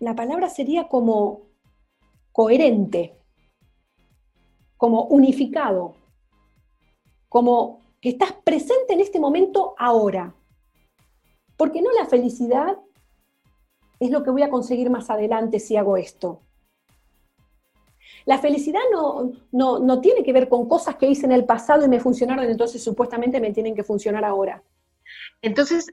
la 0.00 0.14
palabra 0.14 0.48
sería 0.48 0.88
como 0.88 1.48
coherente, 2.32 3.16
como 4.76 5.04
unificado, 5.04 5.96
como 7.28 7.80
que 8.00 8.10
estás 8.10 8.32
presente 8.44 8.92
en 8.92 9.00
este 9.00 9.18
momento 9.18 9.74
ahora. 9.78 10.34
Porque 11.56 11.82
no 11.82 11.90
la 11.92 12.06
felicidad 12.06 12.78
es 13.98 14.10
lo 14.10 14.22
que 14.22 14.30
voy 14.30 14.42
a 14.42 14.50
conseguir 14.50 14.90
más 14.90 15.10
adelante 15.10 15.58
si 15.58 15.76
hago 15.76 15.96
esto. 15.96 16.42
La 18.28 18.38
felicidad 18.38 18.80
no, 18.92 19.32
no, 19.80 20.00
tiene 20.02 20.22
que 20.22 20.34
ver 20.34 20.50
con 20.50 20.68
cosas 20.68 20.96
que 20.96 21.08
hice 21.08 21.24
en 21.24 21.32
el 21.32 21.46
pasado 21.46 21.86
y 21.86 21.88
me 21.88 21.98
funcionaron, 21.98 22.44
entonces 22.44 22.84
supuestamente 22.84 23.40
me 23.40 23.54
tienen 23.54 23.74
que 23.74 23.82
funcionar 23.82 24.22
ahora. 24.22 24.62
Entonces, 25.40 25.86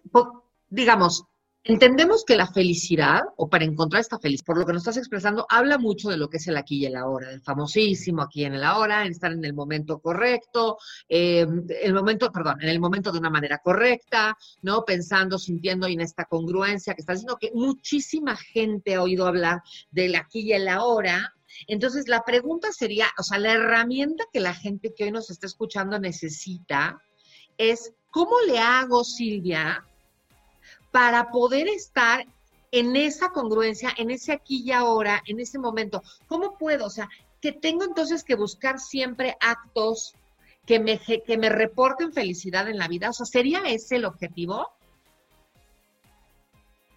digamos, 0.68 1.24
entendemos 1.64 2.26
que 2.26 2.36
la 2.36 2.48
felicidad, 2.48 3.22
o 3.38 3.48
para 3.48 3.64
encontrar 3.64 4.02
esta 4.02 4.20
felicidad, 4.20 4.48
por 4.48 4.58
lo 4.58 4.66
que 4.66 4.74
nos 4.74 4.82
estás 4.82 4.98
expresando, 4.98 5.48
habla 5.50 5.78
mucho 5.78 6.10
de 6.10 6.18
lo 6.18 6.30
que 6.30 6.36
es 6.36 6.48
el 6.48 6.58
aquí 6.58 6.80
y 6.80 6.86
el 6.88 6.98
ahora, 6.98 7.30
del 7.30 7.42
famosísimo 7.42 8.24
aquí 8.24 8.44
en 8.44 8.56
el 8.56 8.66
ahora, 8.66 9.06
en 9.06 9.14
estar 9.14 9.32
en 9.32 9.46
el 9.46 9.54
momento 9.54 10.00
correcto, 10.00 10.78
eh, 11.08 11.48
el 11.84 11.94
momento, 11.94 12.34
perdón, 12.34 12.62
en 12.62 12.68
el 12.68 12.82
momento 12.82 13.14
de 13.14 13.20
una 13.20 13.30
manera 13.30 13.60
correcta, 13.60 14.38
¿no? 14.62 14.84
Pensando, 14.84 15.40
sintiendo 15.40 15.88
y 15.88 15.94
en 15.94 16.02
esta 16.02 16.26
congruencia 16.26 16.96
que 16.96 17.00
está 17.00 17.14
diciendo 17.14 17.38
que 17.40 17.52
muchísima 17.54 18.36
gente 18.36 18.96
ha 18.96 19.04
oído 19.04 19.26
hablar 19.26 19.62
del 19.90 20.16
aquí 20.16 20.42
y 20.42 20.52
el 20.52 20.68
ahora, 20.68 21.32
entonces, 21.68 22.08
la 22.08 22.24
pregunta 22.24 22.72
sería, 22.72 23.08
o 23.18 23.24
sea, 23.24 23.40
la 23.40 23.54
herramienta 23.54 24.26
que 24.32 24.40
la 24.40 24.54
gente 24.54 24.94
que 24.94 25.06
hoy 25.06 25.12
nos 25.12 25.30
está 25.30 25.48
escuchando 25.48 26.00
necesita 26.00 27.02
es, 27.58 27.94
¿cómo 28.12 28.40
le 28.48 28.60
hago, 28.60 29.04
Silvia, 29.04 29.86
para 30.92 31.30
poder 31.32 31.68
estar 31.68 32.26
en 32.72 32.96
esa 32.96 33.30
congruencia, 33.30 33.94
en 33.98 34.12
ese 34.12 34.34
aquí 34.34 34.64
y 34.66 34.72
ahora, 34.72 35.22
en 35.26 35.40
ese 35.40 35.60
momento? 35.60 36.04
¿Cómo 36.28 36.58
puedo? 36.58 36.86
O 36.86 36.90
sea, 36.90 37.10
que 37.42 37.52
tengo 37.52 37.84
entonces 37.84 38.24
que 38.24 38.36
buscar 38.36 38.80
siempre 38.80 39.38
actos 39.40 40.14
que 40.66 40.80
me, 40.80 41.00
que 41.00 41.38
me 41.38 41.50
reporten 41.50 42.12
felicidad 42.12 42.68
en 42.68 42.78
la 42.78 42.88
vida. 42.88 43.10
O 43.10 43.14
sea, 43.14 43.26
¿sería 43.26 43.62
ese 43.66 43.98
el 43.98 44.06
objetivo? 44.06 44.75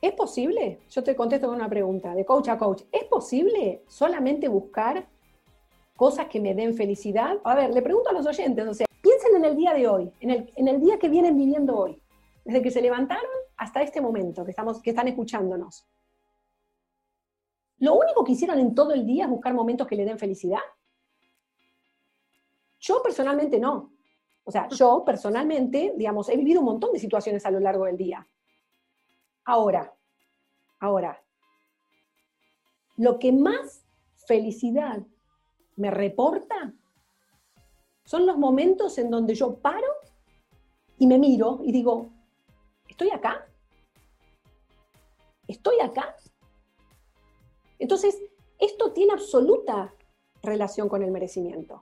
¿Es 0.01 0.13
posible? 0.13 0.81
Yo 0.91 1.03
te 1.03 1.17
contesto 1.17 1.49
con 1.49 1.57
una 1.57 1.69
pregunta, 1.69 2.15
de 2.15 2.25
coach 2.25 2.49
a 2.49 2.59
coach. 2.59 2.83
¿Es 2.93 3.05
posible 3.05 3.83
solamente 3.89 4.47
buscar 4.47 5.07
cosas 5.97 6.27
que 6.27 6.41
me 6.41 6.55
den 6.55 6.75
felicidad? 6.75 7.39
A 7.43 7.55
ver, 7.57 7.75
le 7.75 7.83
pregunto 7.83 8.11
a 8.11 8.13
los 8.13 8.27
oyentes, 8.27 8.67
o 8.67 8.75
sea, 8.75 8.87
piensen 9.03 9.35
en 9.37 9.45
el 9.45 9.57
día 9.57 9.75
de 9.75 9.89
hoy, 9.89 10.13
en 10.21 10.31
el, 10.31 10.53
en 10.55 10.69
el 10.69 10.81
día 10.81 10.99
que 10.99 11.09
vienen 11.09 11.37
viviendo 11.37 11.77
hoy, 11.77 12.01
desde 12.45 12.63
que 12.63 12.71
se 12.71 12.81
levantaron 12.81 13.31
hasta 13.57 13.83
este 13.83 14.01
momento 14.01 14.45
que, 14.45 14.51
estamos, 14.51 14.81
que 14.81 14.91
están 14.91 15.09
escuchándonos. 15.09 15.85
¿Lo 17.79 17.95
único 17.95 18.25
que 18.25 18.33
hicieron 18.33 18.59
en 18.61 18.75
todo 18.75 18.93
el 18.93 19.05
día 19.05 19.25
es 19.25 19.31
buscar 19.31 19.53
momentos 19.53 19.87
que 19.87 19.97
le 19.97 20.05
den 20.05 20.19
felicidad? 20.19 20.61
Yo 22.81 23.03
personalmente 23.03 23.59
no. 23.59 23.93
O 24.45 24.51
sea, 24.51 24.69
yo 24.69 25.05
personalmente, 25.05 25.93
digamos, 25.97 26.29
he 26.29 26.37
vivido 26.37 26.61
un 26.61 26.67
montón 26.67 26.93
de 26.93 26.99
situaciones 26.99 27.45
a 27.45 27.51
lo 27.51 27.61
largo 27.61 27.85
del 27.85 27.97
día. 27.97 28.27
Ahora, 29.49 29.97
ahora, 30.79 31.25
lo 32.99 33.19
que 33.19 33.33
más 33.33 33.83
felicidad 34.27 34.99
me 35.77 35.91
reporta 35.91 36.75
son 38.05 38.27
los 38.27 38.37
momentos 38.37 38.99
en 38.99 39.11
donde 39.11 39.35
yo 39.35 39.57
paro 39.57 39.87
y 40.99 41.07
me 41.07 41.19
miro 41.19 41.61
y 41.65 41.73
digo, 41.73 42.11
¿estoy 42.91 43.09
acá? 43.09 43.49
¿Estoy 45.47 45.81
acá? 45.81 46.15
Entonces, 47.79 48.21
esto 48.59 48.93
tiene 48.93 49.15
absoluta 49.15 49.95
relación 50.43 50.91
con 50.91 51.03
el 51.03 51.11
merecimiento. 51.11 51.81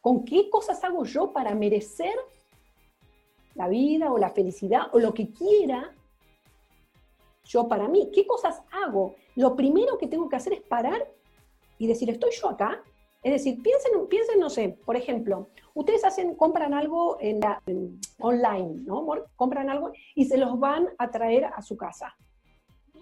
¿Con 0.00 0.24
qué 0.24 0.48
cosas 0.48 0.82
hago 0.84 1.04
yo 1.04 1.34
para 1.34 1.54
merecer 1.54 2.14
la 3.54 3.68
vida 3.68 4.10
o 4.10 4.16
la 4.16 4.30
felicidad 4.30 4.84
o 4.92 4.98
lo 4.98 5.12
que 5.12 5.30
quiera 5.30 5.94
yo 7.44 7.68
para 7.68 7.88
mí. 7.88 8.10
¿Qué 8.12 8.26
cosas 8.26 8.62
hago? 8.70 9.14
Lo 9.36 9.54
primero 9.56 9.98
que 9.98 10.06
tengo 10.06 10.28
que 10.28 10.36
hacer 10.36 10.54
es 10.54 10.62
parar 10.62 11.06
y 11.78 11.86
decir, 11.86 12.10
¿estoy 12.10 12.30
yo 12.32 12.48
acá? 12.48 12.82
Es 13.22 13.32
decir, 13.32 13.62
piensen, 13.62 14.06
piensen 14.08 14.38
no 14.38 14.50
sé, 14.50 14.78
por 14.84 14.96
ejemplo, 14.96 15.48
ustedes 15.72 16.04
hacen, 16.04 16.34
compran 16.34 16.74
algo 16.74 17.16
en 17.20 17.40
la, 17.40 17.62
online, 18.18 18.82
¿no? 18.84 19.06
Compran 19.34 19.70
algo 19.70 19.92
y 20.14 20.26
se 20.26 20.36
los 20.36 20.58
van 20.60 20.88
a 20.98 21.10
traer 21.10 21.46
a 21.46 21.62
su 21.62 21.76
casa. 21.76 22.14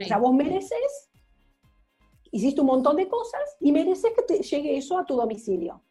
O 0.00 0.04
sea, 0.04 0.18
vos 0.18 0.32
mereces, 0.32 1.10
hiciste 2.30 2.60
un 2.60 2.68
montón 2.68 2.96
de 2.96 3.08
cosas 3.08 3.42
y 3.60 3.72
mereces 3.72 4.12
que 4.14 4.22
te 4.22 4.42
llegue 4.42 4.76
eso 4.76 4.96
a 4.96 5.04
tu 5.04 5.16
domicilio. 5.16 5.82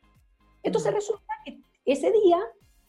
Entonces 0.64 0.94
resulta 0.94 1.34
que 1.46 1.60
ese 1.84 2.12
día, 2.12 2.40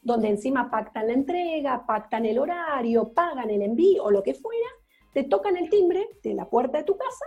donde 0.00 0.28
encima 0.28 0.70
pactan 0.70 1.08
la 1.08 1.14
entrega, 1.14 1.84
pactan 1.86 2.24
el 2.24 2.38
horario, 2.38 3.12
pagan 3.12 3.50
el 3.50 3.62
envío 3.62 4.04
o 4.04 4.10
lo 4.12 4.22
que 4.22 4.34
fuera, 4.34 4.68
te 5.12 5.24
tocan 5.24 5.56
el 5.56 5.68
timbre 5.68 6.08
de 6.22 6.34
la 6.34 6.48
puerta 6.48 6.78
de 6.78 6.84
tu 6.84 6.96
casa. 6.96 7.24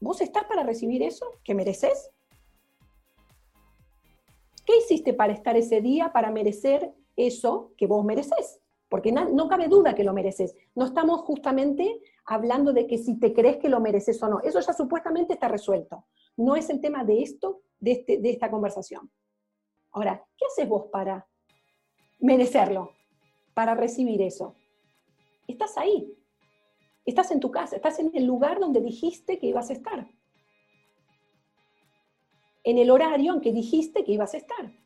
¿Vos 0.00 0.20
estás 0.20 0.44
para 0.44 0.62
recibir 0.62 1.02
eso 1.02 1.26
que 1.44 1.54
mereces? 1.54 2.10
¿Qué 4.64 4.78
hiciste 4.78 5.14
para 5.14 5.32
estar 5.32 5.56
ese 5.56 5.80
día 5.80 6.12
para 6.12 6.30
merecer 6.30 6.92
eso 7.16 7.72
que 7.76 7.86
vos 7.86 8.04
mereces? 8.04 8.60
Porque 8.88 9.10
no, 9.10 9.48
cabe 9.48 9.68
duda 9.68 9.94
que 9.94 10.04
lo 10.04 10.12
mereces. 10.12 10.54
No 10.74 10.84
estamos 10.84 11.22
justamente 11.22 12.00
hablando 12.24 12.72
de 12.72 12.86
que 12.86 12.98
si 12.98 13.18
te 13.18 13.32
crees 13.32 13.56
que 13.56 13.68
lo 13.68 13.80
mereces 13.80 14.22
o 14.22 14.28
no. 14.28 14.40
Eso 14.40 14.60
ya 14.60 14.72
supuestamente 14.72 15.32
está 15.32 15.48
resuelto. 15.48 16.04
No 16.36 16.56
es 16.56 16.68
el 16.68 16.80
tema 16.80 17.04
de 17.04 17.22
esto, 17.22 17.62
de, 17.80 17.92
este, 17.92 18.18
de 18.18 18.30
esta 18.30 18.50
conversación. 18.50 19.10
Ahora, 19.92 20.24
¿qué 20.36 20.44
haces 20.46 20.68
vos 20.68 20.86
para 20.92 21.26
merecerlo? 22.18 22.92
Para 23.54 23.74
recibir 23.74 24.20
eso 24.22 24.54
estás 25.52 25.78
ahí. 25.78 26.12
Estás 27.04 27.30
en 27.30 27.40
tu 27.40 27.50
casa, 27.50 27.76
estás 27.76 27.98
en 27.98 28.10
el 28.14 28.26
lugar 28.26 28.60
donde 28.60 28.80
dijiste 28.80 29.38
que 29.38 29.46
ibas 29.46 29.70
a 29.70 29.72
estar. 29.72 30.08
En 32.64 32.78
el 32.78 32.90
horario 32.90 33.34
en 33.34 33.40
que 33.40 33.52
dijiste 33.52 34.04
que 34.04 34.12
ibas 34.12 34.34
a 34.34 34.36
estar 34.36 34.81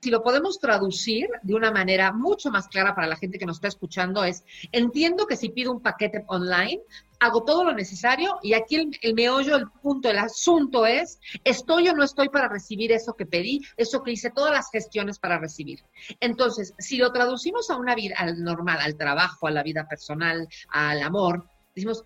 si 0.00 0.10
lo 0.10 0.22
podemos 0.22 0.58
traducir 0.58 1.28
de 1.42 1.54
una 1.54 1.70
manera 1.70 2.12
mucho 2.12 2.50
más 2.50 2.68
clara 2.68 2.94
para 2.94 3.06
la 3.06 3.16
gente 3.16 3.38
que 3.38 3.46
nos 3.46 3.58
está 3.58 3.68
escuchando, 3.68 4.24
es, 4.24 4.44
entiendo 4.72 5.26
que 5.26 5.36
si 5.36 5.50
pido 5.50 5.72
un 5.72 5.82
paquete 5.82 6.24
online, 6.28 6.80
hago 7.18 7.44
todo 7.44 7.64
lo 7.64 7.74
necesario 7.74 8.38
y 8.42 8.54
aquí 8.54 8.76
el, 9.02 9.14
meollo, 9.14 9.56
el 9.56 9.68
punto, 9.82 10.08
el 10.08 10.18
asunto 10.18 10.86
es, 10.86 11.20
¿estoy 11.44 11.88
o 11.88 11.94
no 11.94 12.02
estoy 12.02 12.30
para 12.30 12.48
recibir 12.48 12.92
eso 12.92 13.14
que 13.14 13.26
pedí, 13.26 13.60
eso 13.76 14.02
que 14.02 14.12
hice 14.12 14.30
todas 14.30 14.52
las 14.52 14.70
gestiones 14.70 15.18
para 15.18 15.38
recibir? 15.38 15.84
Entonces, 16.18 16.72
si 16.78 16.96
lo 16.96 17.12
traducimos 17.12 17.68
a 17.68 17.76
una 17.76 17.94
vida 17.94 18.14
al 18.16 18.42
normal, 18.42 18.78
al 18.80 18.96
trabajo, 18.96 19.46
a 19.46 19.50
la 19.50 19.62
vida 19.62 19.86
personal, 19.86 20.48
al 20.70 21.02
amor, 21.02 21.46
decimos, 21.74 22.04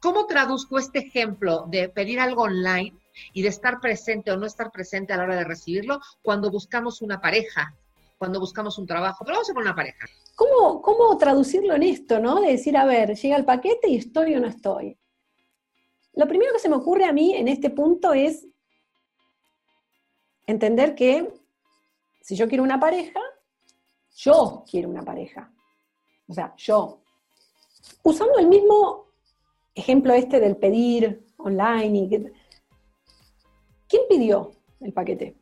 ¿cómo 0.00 0.26
traduzco 0.26 0.78
este 0.78 0.98
ejemplo 0.98 1.64
de 1.68 1.88
pedir 1.88 2.20
algo 2.20 2.42
online 2.42 2.94
y 3.32 3.42
de 3.42 3.48
estar 3.48 3.80
presente 3.80 4.30
o 4.30 4.36
no 4.36 4.46
estar 4.46 4.70
presente 4.70 5.12
a 5.12 5.16
la 5.16 5.24
hora 5.24 5.36
de 5.36 5.44
recibirlo 5.44 6.00
cuando 6.22 6.50
buscamos 6.50 7.02
una 7.02 7.20
pareja, 7.20 7.74
cuando 8.18 8.40
buscamos 8.40 8.78
un 8.78 8.86
trabajo? 8.86 9.24
Pero 9.24 9.36
vamos 9.36 9.50
a 9.50 9.54
poner 9.54 9.68
una 9.68 9.76
pareja. 9.76 10.06
¿Cómo, 10.34 10.80
¿Cómo 10.80 11.16
traducirlo 11.18 11.74
en 11.74 11.82
esto, 11.82 12.18
no? 12.18 12.40
De 12.40 12.52
decir, 12.52 12.76
a 12.76 12.84
ver, 12.84 13.14
llega 13.14 13.36
el 13.36 13.44
paquete 13.44 13.88
y 13.88 13.96
estoy 13.96 14.34
o 14.34 14.40
no 14.40 14.48
estoy. 14.48 14.96
Lo 16.14 16.26
primero 16.26 16.52
que 16.52 16.58
se 16.58 16.68
me 16.68 16.76
ocurre 16.76 17.04
a 17.04 17.12
mí 17.12 17.34
en 17.34 17.48
este 17.48 17.70
punto 17.70 18.12
es 18.12 18.46
entender 20.46 20.94
que 20.94 21.32
si 22.20 22.36
yo 22.36 22.48
quiero 22.48 22.64
una 22.64 22.80
pareja, 22.80 23.20
yo 24.16 24.64
quiero 24.70 24.88
una 24.88 25.02
pareja. 25.02 25.52
O 26.28 26.34
sea, 26.34 26.54
yo. 26.56 27.00
Usando 28.02 28.38
el 28.38 28.48
mismo 28.48 29.06
ejemplo 29.74 30.12
este 30.14 30.40
del 30.40 30.56
pedir 30.56 31.26
online. 31.38 31.98
Y 31.98 32.32
¿Quién 33.90 34.02
pidió 34.08 34.52
el 34.80 34.92
paquete? 34.92 35.34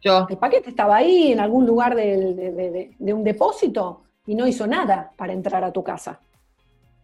Yo. 0.00 0.26
El 0.30 0.38
paquete 0.38 0.70
estaba 0.70 0.96
ahí 0.96 1.32
en 1.32 1.40
algún 1.40 1.66
lugar 1.66 1.94
de, 1.94 2.94
de 2.98 3.14
un 3.14 3.22
depósito 3.22 4.04
y 4.26 4.34
no 4.34 4.46
hizo 4.46 4.66
nada 4.66 5.12
para 5.16 5.34
entrar 5.34 5.62
a 5.62 5.70
tu 5.70 5.84
casa. 5.84 6.18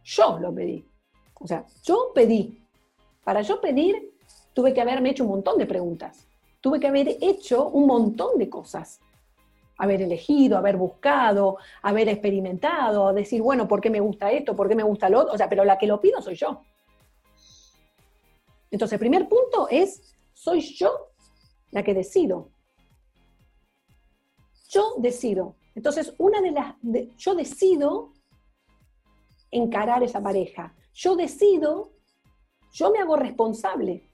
Yo 0.02 0.38
lo 0.40 0.54
pedí. 0.54 0.84
O 1.34 1.46
sea, 1.46 1.64
yo 1.84 2.12
pedí. 2.14 2.62
Para 3.22 3.42
yo 3.42 3.60
pedir, 3.60 4.14
tuve 4.54 4.72
que 4.72 4.80
haberme 4.80 5.10
hecho 5.10 5.24
un 5.24 5.30
montón 5.30 5.58
de 5.58 5.66
preguntas. 5.66 6.26
Tuve 6.62 6.80
que 6.80 6.88
haber 6.88 7.18
hecho 7.20 7.68
un 7.68 7.86
montón 7.86 8.38
de 8.38 8.48
cosas 8.48 9.00
haber 9.78 10.02
elegido, 10.02 10.56
haber 10.56 10.76
buscado, 10.76 11.58
haber 11.82 12.08
experimentado, 12.08 13.12
decir, 13.12 13.42
bueno, 13.42 13.68
¿por 13.68 13.80
qué 13.80 13.90
me 13.90 14.00
gusta 14.00 14.30
esto? 14.30 14.56
¿Por 14.56 14.68
qué 14.68 14.74
me 14.74 14.82
gusta 14.82 15.08
lo 15.08 15.20
otro? 15.20 15.34
O 15.34 15.36
sea, 15.36 15.48
pero 15.48 15.64
la 15.64 15.78
que 15.78 15.86
lo 15.86 16.00
pido 16.00 16.20
soy 16.22 16.34
yo. 16.34 16.62
Entonces, 18.76 18.92
el 18.92 18.98
primer 18.98 19.26
punto 19.26 19.68
es, 19.70 20.14
soy 20.34 20.60
yo 20.60 21.14
la 21.70 21.82
que 21.82 21.94
decido. 21.94 22.50
Yo 24.68 24.96
decido. 24.98 25.56
Entonces, 25.74 26.12
una 26.18 26.42
de 26.42 26.50
las, 26.50 26.74
yo 27.16 27.34
decido 27.34 28.12
encarar 29.50 30.02
esa 30.02 30.22
pareja. 30.22 30.74
Yo 30.92 31.16
decido, 31.16 31.94
yo 32.70 32.90
me 32.90 32.98
hago 32.98 33.16
responsable. 33.16 34.10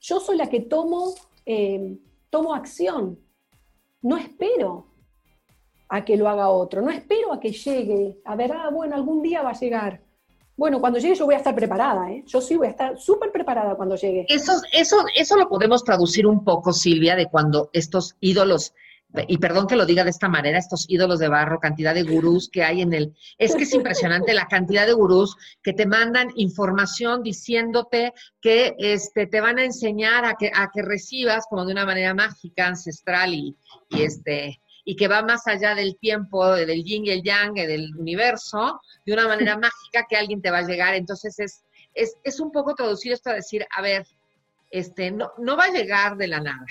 Yo 0.00 0.18
soy 0.18 0.36
la 0.36 0.48
que 0.48 0.62
tomo, 0.62 1.14
eh, 1.44 2.00
tomo 2.30 2.52
acción 2.52 3.24
no 4.02 4.16
espero 4.16 4.88
a 5.88 6.04
que 6.04 6.16
lo 6.16 6.28
haga 6.28 6.48
otro, 6.48 6.82
no 6.82 6.90
espero 6.90 7.32
a 7.32 7.38
que 7.38 7.52
llegue, 7.52 8.20
a 8.24 8.34
ver, 8.34 8.50
ah, 8.52 8.70
bueno, 8.72 8.96
algún 8.96 9.22
día 9.22 9.42
va 9.42 9.50
a 9.50 9.60
llegar. 9.60 10.05
Bueno, 10.56 10.80
cuando 10.80 10.98
llegue 10.98 11.14
yo 11.14 11.26
voy 11.26 11.34
a 11.34 11.38
estar 11.38 11.54
preparada, 11.54 12.10
¿eh? 12.10 12.24
Yo 12.26 12.40
sí 12.40 12.56
voy 12.56 12.68
a 12.68 12.70
estar 12.70 12.98
súper 12.98 13.30
preparada 13.30 13.74
cuando 13.74 13.96
llegue. 13.96 14.24
Eso, 14.28 14.52
eso, 14.72 15.04
eso 15.14 15.36
lo 15.36 15.48
podemos 15.48 15.84
traducir 15.84 16.26
un 16.26 16.44
poco, 16.44 16.72
Silvia, 16.72 17.14
de 17.14 17.26
cuando 17.26 17.68
estos 17.72 18.16
ídolos 18.20 18.72
y 19.28 19.38
perdón 19.38 19.66
que 19.66 19.76
lo 19.76 19.86
diga 19.86 20.04
de 20.04 20.10
esta 20.10 20.28
manera, 20.28 20.58
estos 20.58 20.86
ídolos 20.88 21.18
de 21.18 21.28
barro, 21.28 21.58
cantidad 21.58 21.94
de 21.94 22.02
gurús 22.02 22.50
que 22.50 22.64
hay 22.64 22.82
en 22.82 22.92
el... 22.92 23.14
Es 23.38 23.54
que 23.54 23.62
es 23.62 23.72
impresionante 23.72 24.34
la 24.34 24.46
cantidad 24.46 24.86
de 24.86 24.92
gurús 24.92 25.36
que 25.62 25.72
te 25.72 25.86
mandan 25.86 26.30
información 26.36 27.22
diciéndote 27.22 28.12
que 28.40 28.74
este, 28.78 29.26
te 29.26 29.40
van 29.40 29.58
a 29.58 29.64
enseñar 29.64 30.24
a 30.24 30.34
que, 30.34 30.50
a 30.54 30.70
que 30.72 30.82
recibas 30.82 31.46
como 31.48 31.64
de 31.64 31.72
una 31.72 31.86
manera 31.86 32.14
mágica, 32.14 32.66
ancestral 32.66 33.32
y, 33.32 33.56
y 33.90 34.02
este 34.02 34.60
y 34.88 34.94
que 34.94 35.08
va 35.08 35.20
más 35.20 35.48
allá 35.48 35.74
del 35.74 35.98
tiempo, 35.98 36.48
del 36.54 36.84
yin 36.84 37.06
y 37.06 37.10
el 37.10 37.24
yang, 37.24 37.54
del 37.54 37.94
universo, 37.96 38.80
de 39.04 39.12
una 39.12 39.26
manera 39.26 39.58
mágica 39.58 40.06
que 40.08 40.16
alguien 40.16 40.40
te 40.40 40.52
va 40.52 40.58
a 40.58 40.66
llegar. 40.66 40.94
Entonces 40.94 41.38
es, 41.40 41.64
es, 41.92 42.14
es 42.22 42.38
un 42.38 42.52
poco 42.52 42.76
traducir 42.76 43.12
esto 43.12 43.30
a 43.30 43.34
decir, 43.34 43.66
a 43.76 43.82
ver, 43.82 44.06
este, 44.70 45.10
no, 45.10 45.32
no 45.38 45.56
va 45.56 45.64
a 45.64 45.72
llegar 45.72 46.16
de 46.16 46.28
la 46.28 46.38
nada. 46.38 46.64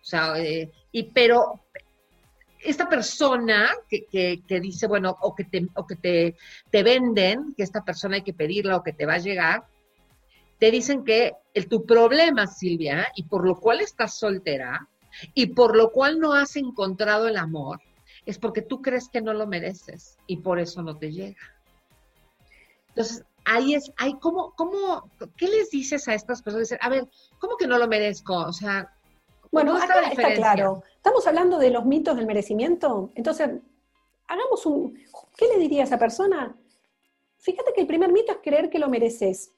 O 0.00 0.04
sea, 0.04 0.38
eh, 0.38 0.70
y 0.92 1.10
pero 1.10 1.60
esta 2.60 2.88
persona 2.88 3.68
que, 3.88 4.06
que, 4.06 4.60
dice, 4.60 4.86
bueno, 4.86 5.16
o 5.20 5.34
que, 5.34 5.44
te, 5.44 5.66
o 5.74 5.84
que 5.88 5.96
te, 5.96 6.36
te 6.70 6.82
venden, 6.84 7.52
que 7.56 7.64
esta 7.64 7.84
persona 7.84 8.14
hay 8.14 8.22
que 8.22 8.32
pedirla 8.32 8.76
o 8.76 8.84
que 8.84 8.92
te 8.92 9.06
va 9.06 9.14
a 9.14 9.18
llegar, 9.18 9.64
te 10.60 10.70
dicen 10.70 11.04
que 11.04 11.32
el, 11.52 11.68
tu 11.68 11.84
problema, 11.84 12.46
Silvia, 12.46 13.08
y 13.16 13.24
por 13.24 13.44
lo 13.44 13.58
cual 13.58 13.80
estás 13.80 14.16
soltera, 14.16 14.88
y 15.34 15.46
por 15.46 15.76
lo 15.76 15.90
cual 15.92 16.18
no 16.18 16.32
has 16.32 16.56
encontrado 16.56 17.28
el 17.28 17.36
amor, 17.36 17.80
es 18.26 18.38
porque 18.38 18.62
tú 18.62 18.80
crees 18.82 19.08
que 19.08 19.20
no 19.20 19.34
lo 19.34 19.46
mereces 19.46 20.16
y 20.26 20.38
por 20.38 20.58
eso 20.58 20.82
no 20.82 20.96
te 20.96 21.12
llega. 21.12 21.40
Entonces, 22.88 23.24
ahí 23.44 23.74
es, 23.74 23.92
hay 23.96 24.14
como, 24.14 24.52
¿cómo, 24.52 25.10
qué 25.36 25.48
les 25.48 25.70
dices 25.70 26.08
a 26.08 26.14
estas 26.14 26.42
personas? 26.42 26.74
A 26.80 26.88
ver, 26.88 27.08
¿cómo 27.38 27.56
que 27.56 27.66
no 27.66 27.78
lo 27.78 27.88
merezco? 27.88 28.34
O 28.34 28.52
sea, 28.52 28.94
bueno, 29.50 29.76
acá 29.76 30.10
está 30.10 30.34
claro. 30.34 30.82
Estamos 30.96 31.26
hablando 31.28 31.58
de 31.58 31.70
los 31.70 31.84
mitos 31.84 32.16
del 32.16 32.26
merecimiento. 32.26 33.12
Entonces, 33.14 33.50
hagamos 34.26 34.66
un. 34.66 34.98
¿Qué 35.36 35.46
le 35.46 35.58
diría 35.58 35.82
a 35.82 35.84
esa 35.84 35.98
persona? 35.98 36.56
Fíjate 37.38 37.72
que 37.72 37.82
el 37.82 37.86
primer 37.86 38.10
mito 38.10 38.32
es 38.32 38.38
creer 38.42 38.68
que 38.68 38.80
lo 38.80 38.88
mereces. 38.88 39.52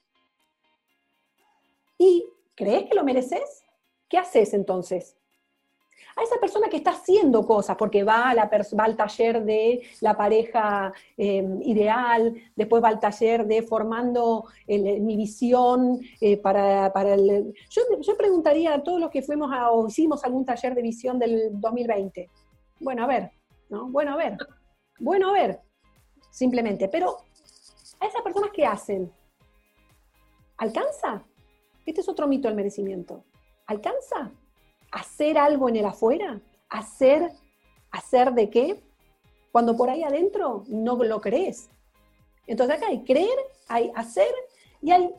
¿Y 1.96 2.28
crees 2.54 2.88
que 2.88 2.94
lo 2.94 3.04
mereces? 3.04 3.64
¿Qué 4.08 4.18
haces 4.18 4.52
entonces? 4.52 5.16
A 6.16 6.22
esa 6.22 6.36
persona 6.40 6.68
que 6.68 6.78
está 6.78 6.92
haciendo 6.92 7.46
cosas, 7.46 7.76
porque 7.76 8.04
va, 8.04 8.30
a 8.30 8.34
la 8.34 8.50
al 8.78 8.96
taller 8.96 9.44
de 9.44 9.82
la 10.00 10.16
pareja 10.16 10.92
em, 11.16 11.60
ideal, 11.62 12.34
después 12.54 12.82
va 12.82 12.88
al 12.88 13.00
taller 13.00 13.46
de 13.46 13.62
formando 13.62 14.44
mi 14.66 15.16
visión 15.16 16.00
eh, 16.20 16.38
para, 16.38 17.14
el... 17.14 17.54
Yo, 17.68 17.82
yo, 18.00 18.16
preguntaría 18.16 18.74
a 18.74 18.82
todos 18.82 19.00
los 19.00 19.10
que 19.10 19.22
fuimos 19.22 19.52
a, 19.52 19.70
o 19.70 19.86
hicimos 19.86 20.24
algún 20.24 20.44
taller 20.44 20.74
de 20.74 20.82
visión 20.82 21.18
del 21.18 21.60
2020. 21.60 22.30
Bueno, 22.80 23.04
a 23.04 23.06
ver, 23.06 23.30
¿no? 23.68 23.88
Bueno, 23.88 24.14
a 24.14 24.16
ver, 24.16 24.36
bueno, 24.98 25.30
a 25.30 25.32
ver, 25.32 25.60
simplemente. 26.30 26.88
Pero 26.88 27.18
a 28.00 28.06
esas 28.06 28.22
personas 28.22 28.50
que 28.52 28.64
hacen, 28.64 29.12
¿alcanza? 30.56 31.24
Este 31.84 32.00
es 32.00 32.08
otro 32.08 32.26
mito 32.26 32.48
del 32.48 32.56
merecimiento. 32.56 33.24
¿Alcanza? 33.66 34.32
Hacer 34.90 35.38
algo 35.38 35.68
en 35.68 35.76
el 35.76 35.84
afuera, 35.84 36.40
hacer, 36.68 37.32
hacer 37.90 38.32
de 38.32 38.50
qué, 38.50 38.82
cuando 39.52 39.76
por 39.76 39.88
ahí 39.88 40.02
adentro 40.02 40.64
no 40.68 40.96
lo 41.02 41.20
crees. 41.20 41.70
Entonces 42.46 42.76
acá 42.76 42.88
hay 42.88 43.02
creer, 43.04 43.38
hay 43.68 43.90
hacer 43.94 44.32
y 44.82 44.90
hay, 44.90 45.10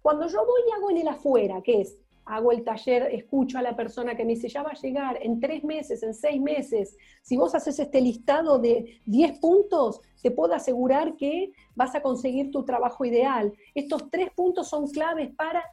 cuando 0.00 0.26
yo 0.28 0.44
voy 0.46 0.60
y 0.68 0.72
hago 0.72 0.90
en 0.90 0.98
el 0.98 1.08
afuera, 1.08 1.60
¿qué 1.62 1.82
es? 1.82 1.98
Hago 2.24 2.52
el 2.52 2.62
taller, 2.62 3.08
escucho 3.12 3.58
a 3.58 3.62
la 3.62 3.74
persona 3.74 4.16
que 4.16 4.24
me 4.24 4.34
dice, 4.34 4.48
ya 4.48 4.62
va 4.62 4.70
a 4.70 4.80
llegar 4.80 5.18
en 5.20 5.40
tres 5.40 5.64
meses, 5.64 6.02
en 6.04 6.14
seis 6.14 6.40
meses. 6.40 6.96
Si 7.20 7.36
vos 7.36 7.54
haces 7.54 7.78
este 7.80 8.00
listado 8.00 8.58
de 8.60 9.00
10 9.06 9.40
puntos, 9.40 10.00
te 10.22 10.30
puedo 10.30 10.54
asegurar 10.54 11.16
que 11.16 11.52
vas 11.74 11.94
a 11.96 12.02
conseguir 12.02 12.52
tu 12.52 12.64
trabajo 12.64 13.04
ideal. 13.04 13.52
Estos 13.74 14.08
tres 14.10 14.30
puntos 14.30 14.68
son 14.68 14.86
claves 14.88 15.34
para 15.34 15.64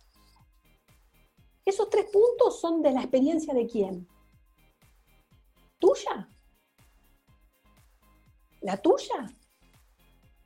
esos 1.69 1.89
tres 1.89 2.05
puntos 2.05 2.59
son 2.59 2.81
de 2.81 2.91
la 2.91 3.01
experiencia 3.01 3.53
de 3.53 3.65
quién? 3.65 4.07
¿Tuya? 5.77 6.29
¿La 8.61 8.77
tuya? 8.77 9.31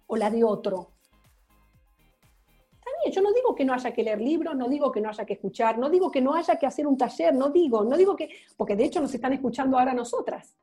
¿O 0.07 0.15
la 0.15 0.29
de 0.29 0.43
otro? 0.43 0.91
Está 2.73 2.91
bien, 3.01 3.13
yo 3.13 3.21
no 3.21 3.31
digo 3.33 3.55
que 3.55 3.65
no 3.65 3.73
haya 3.73 3.91
que 3.91 4.03
leer 4.03 4.21
libros, 4.21 4.55
no 4.55 4.67
digo 4.67 4.91
que 4.91 5.01
no 5.01 5.09
haya 5.09 5.25
que 5.25 5.33
escuchar, 5.33 5.77
no 5.79 5.89
digo 5.89 6.11
que 6.11 6.21
no 6.21 6.35
haya 6.35 6.57
que 6.57 6.67
hacer 6.67 6.85
un 6.85 6.97
taller, 6.97 7.33
no 7.33 7.49
digo, 7.49 7.83
no 7.83 7.97
digo 7.97 8.15
que, 8.15 8.29
porque 8.55 8.75
de 8.75 8.85
hecho 8.85 9.01
nos 9.01 9.13
están 9.13 9.33
escuchando 9.33 9.79
ahora 9.79 9.93
nosotras. 9.93 10.55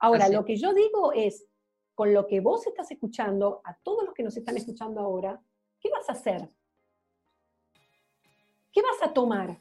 Ahora, 0.00 0.28
lo 0.28 0.44
que 0.44 0.56
yo 0.56 0.74
digo 0.74 1.12
es, 1.12 1.46
con 1.94 2.12
lo 2.12 2.26
que 2.26 2.40
vos 2.40 2.66
estás 2.66 2.90
escuchando, 2.90 3.62
a 3.64 3.74
todos 3.76 4.04
los 4.04 4.12
que 4.12 4.22
nos 4.22 4.36
están 4.36 4.56
escuchando 4.56 5.00
ahora, 5.00 5.40
¿qué 5.80 5.88
vas 5.90 6.08
a 6.10 6.12
hacer? 6.12 6.50
¿Qué 8.74 8.82
vas 8.82 9.08
a 9.08 9.14
tomar 9.14 9.56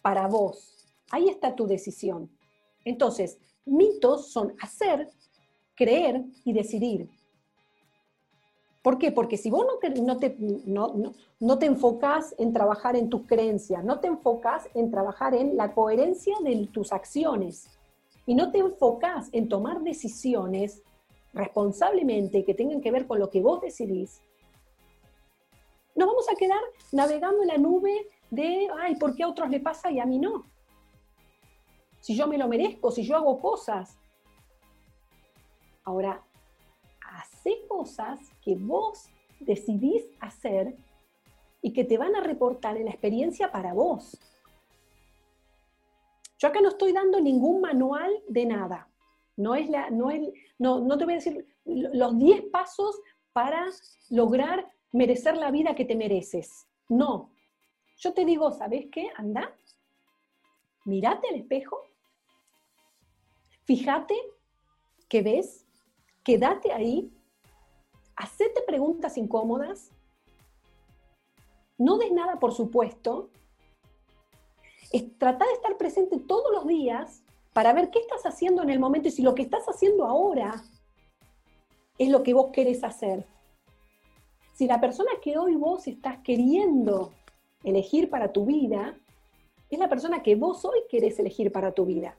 para 0.00 0.26
vos? 0.26 0.86
Ahí 1.10 1.28
está 1.28 1.54
tu 1.54 1.66
decisión. 1.66 2.30
Entonces, 2.82 3.38
mitos 3.66 4.32
son 4.32 4.54
hacer, 4.60 5.10
creer 5.74 6.24
y 6.46 6.54
decidir. 6.54 7.10
¿Por 8.82 8.98
qué? 8.98 9.12
Porque 9.12 9.36
si 9.36 9.50
vos 9.50 9.66
no 9.66 9.76
te, 9.76 9.90
no 10.00 10.16
te, 10.16 10.34
no, 10.38 11.58
te 11.58 11.66
enfocas 11.66 12.34
en 12.38 12.54
trabajar 12.54 12.96
en 12.96 13.10
tus 13.10 13.26
creencias, 13.26 13.84
no 13.84 14.00
te 14.00 14.06
enfocas 14.06 14.66
en 14.72 14.90
trabajar 14.90 15.34
en 15.34 15.58
la 15.58 15.74
coherencia 15.74 16.34
de 16.42 16.68
tus 16.72 16.92
acciones 16.92 17.68
y 18.24 18.34
no 18.34 18.50
te 18.50 18.58
enfocas 18.58 19.28
en 19.32 19.50
tomar 19.50 19.82
decisiones 19.82 20.82
responsablemente 21.34 22.46
que 22.46 22.54
tengan 22.54 22.80
que 22.80 22.90
ver 22.90 23.06
con 23.06 23.18
lo 23.18 23.28
que 23.28 23.42
vos 23.42 23.60
decidís, 23.60 24.22
nos 25.98 26.06
vamos 26.06 26.26
a 26.30 26.36
quedar 26.36 26.60
navegando 26.92 27.42
en 27.42 27.48
la 27.48 27.58
nube 27.58 28.06
de, 28.30 28.68
ay, 28.80 28.96
¿por 28.96 29.14
qué 29.14 29.22
a 29.22 29.28
otros 29.28 29.50
le 29.50 29.60
pasa 29.60 29.90
y 29.90 30.00
a 30.00 30.06
mí 30.06 30.18
no? 30.18 30.44
Si 32.00 32.14
yo 32.16 32.26
me 32.26 32.38
lo 32.38 32.48
merezco, 32.48 32.90
si 32.90 33.02
yo 33.02 33.16
hago 33.16 33.40
cosas. 33.40 33.98
Ahora, 35.84 36.22
Hacé 37.10 37.66
cosas 37.66 38.20
que 38.42 38.54
vos 38.54 39.08
decidís 39.40 40.04
hacer 40.20 40.76
y 41.62 41.72
que 41.72 41.84
te 41.84 41.96
van 41.96 42.14
a 42.14 42.20
reportar 42.20 42.76
en 42.76 42.84
la 42.84 42.90
experiencia 42.90 43.50
para 43.50 43.72
vos. 43.72 44.18
Yo 46.38 46.48
acá 46.48 46.60
no 46.60 46.68
estoy 46.68 46.92
dando 46.92 47.20
ningún 47.20 47.60
manual 47.60 48.12
de 48.28 48.46
nada. 48.46 48.88
No, 49.36 49.54
es 49.54 49.70
la, 49.70 49.90
no, 49.90 50.10
es, 50.10 50.28
no, 50.58 50.80
no 50.80 50.98
te 50.98 51.04
voy 51.04 51.14
a 51.14 51.16
decir 51.16 51.46
los 51.64 52.18
10 52.18 52.42
pasos 52.52 53.00
para 53.32 53.66
lograr 54.10 54.70
merecer 54.92 55.36
la 55.36 55.50
vida 55.50 55.74
que 55.74 55.84
te 55.84 55.96
mereces. 55.96 56.68
No. 56.88 57.30
Yo 57.98 58.14
te 58.14 58.24
digo, 58.24 58.52
¿sabes 58.52 58.86
qué? 58.92 59.10
Anda, 59.16 59.52
mirate 60.84 61.28
al 61.28 61.34
espejo, 61.34 61.82
fíjate 63.64 64.14
qué 65.08 65.22
ves, 65.22 65.66
quédate 66.22 66.72
ahí, 66.72 67.12
hacete 68.14 68.62
preguntas 68.62 69.18
incómodas, 69.18 69.90
no 71.76 71.98
des 71.98 72.12
nada 72.12 72.38
por 72.38 72.52
supuesto, 72.52 73.30
trata 75.18 75.44
de 75.44 75.52
estar 75.52 75.76
presente 75.76 76.20
todos 76.20 76.52
los 76.52 76.66
días 76.68 77.24
para 77.52 77.72
ver 77.72 77.90
qué 77.90 77.98
estás 77.98 78.24
haciendo 78.24 78.62
en 78.62 78.70
el 78.70 78.78
momento 78.78 79.08
y 79.08 79.10
si 79.10 79.22
lo 79.22 79.34
que 79.34 79.42
estás 79.42 79.66
haciendo 79.66 80.04
ahora 80.04 80.62
es 81.98 82.08
lo 82.08 82.22
que 82.22 82.32
vos 82.32 82.50
querés 82.52 82.84
hacer. 82.84 83.26
Si 84.54 84.66
la 84.68 84.80
persona 84.80 85.10
que 85.20 85.36
hoy 85.36 85.56
vos 85.56 85.86
estás 85.88 86.18
queriendo 86.18 87.12
elegir 87.64 88.10
para 88.10 88.32
tu 88.32 88.46
vida 88.46 88.96
es 89.70 89.78
la 89.78 89.88
persona 89.88 90.22
que 90.22 90.36
vos 90.36 90.64
hoy 90.64 90.80
querés 90.88 91.18
elegir 91.18 91.52
para 91.52 91.72
tu 91.72 91.84
vida. 91.84 92.16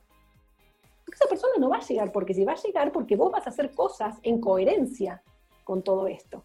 Porque 1.04 1.16
esa 1.16 1.28
persona 1.28 1.54
no 1.58 1.68
va 1.68 1.78
a 1.78 1.86
llegar, 1.86 2.12
porque 2.12 2.34
si 2.34 2.44
va 2.44 2.52
a 2.52 2.62
llegar, 2.62 2.92
porque 2.92 3.16
vos 3.16 3.32
vas 3.32 3.46
a 3.46 3.50
hacer 3.50 3.74
cosas 3.74 4.18
en 4.22 4.40
coherencia 4.40 5.22
con 5.64 5.82
todo 5.82 6.06
esto. 6.06 6.44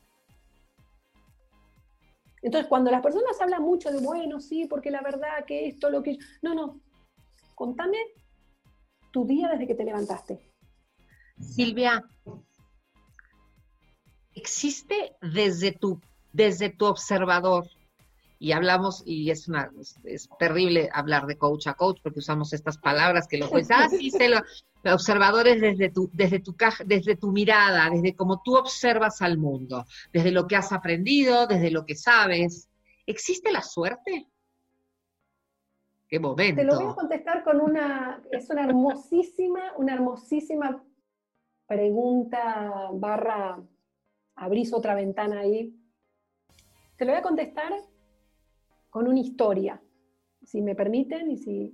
Entonces, 2.41 2.67
cuando 2.67 2.91
las 2.91 3.01
personas 3.01 3.39
hablan 3.41 3.63
mucho 3.63 3.91
de, 3.91 3.99
bueno, 3.99 4.39
sí, 4.39 4.65
porque 4.67 4.91
la 4.91 5.01
verdad 5.01 5.45
que 5.47 5.67
esto, 5.67 5.89
lo 5.89 6.03
que... 6.03 6.17
No, 6.41 6.53
no. 6.53 6.79
Contame 7.55 7.97
tu 9.11 9.25
día 9.25 9.47
desde 9.49 9.65
que 9.65 9.75
te 9.75 9.83
levantaste. 9.83 10.39
Silvia, 11.39 12.03
existe 14.35 15.15
desde 15.21 15.71
tu, 15.71 15.99
desde 16.33 16.69
tu 16.69 16.85
observador, 16.85 17.65
y 18.39 18.51
hablamos, 18.51 19.03
y 19.05 19.31
es 19.31 19.47
una, 19.47 19.71
es, 20.03 20.29
terrible 20.37 20.89
hablar 20.93 21.25
de 21.25 21.37
coach 21.37 21.67
a 21.67 21.73
coach 21.73 21.99
porque 22.03 22.19
usamos 22.19 22.53
estas 22.53 22.77
palabras 22.77 23.27
que 23.27 23.37
lo 23.37 23.49
pues, 23.49 23.69
ah, 23.71 23.87
sí, 23.89 24.11
sé 24.11 24.29
lo, 24.29 24.41
observadores 24.93 25.61
desde 25.61 25.89
tu, 25.89 26.09
desde 26.13 26.39
tu 26.39 26.55
caja, 26.55 26.83
desde 26.85 27.15
tu 27.15 27.31
mirada, 27.31 27.89
desde 27.89 28.15
cómo 28.15 28.41
tú 28.43 28.55
observas 28.55 29.21
al 29.21 29.37
mundo, 29.37 29.85
desde 30.11 30.31
lo 30.31 30.47
que 30.47 30.55
has 30.55 30.71
aprendido, 30.71 31.47
desde 31.47 31.71
lo 31.71 31.85
que 31.85 31.95
sabes. 31.95 32.69
¿Existe 33.05 33.51
la 33.51 33.61
suerte? 33.61 34.27
Qué 36.07 36.19
momento. 36.19 36.61
Te 36.61 36.67
lo 36.67 36.79
voy 36.79 36.91
a 36.91 36.95
contestar 36.95 37.43
con 37.43 37.61
una, 37.61 38.21
es 38.31 38.49
una 38.49 38.65
hermosísima, 38.65 39.73
una 39.77 39.93
hermosísima 39.93 40.83
pregunta 41.67 42.89
barra, 42.93 43.59
abrís 44.35 44.71
otra 44.73 44.93
ventana 44.93 45.39
ahí. 45.39 45.73
Te 46.97 47.05
lo 47.05 47.11
voy 47.11 47.19
a 47.19 47.23
contestar 47.23 47.73
con 48.95 49.09
una 49.09 49.19
historia, 49.19 49.81
si 50.41 50.61
me 50.61 50.73
permiten, 50.73 51.29
y 51.29 51.37
si, 51.37 51.73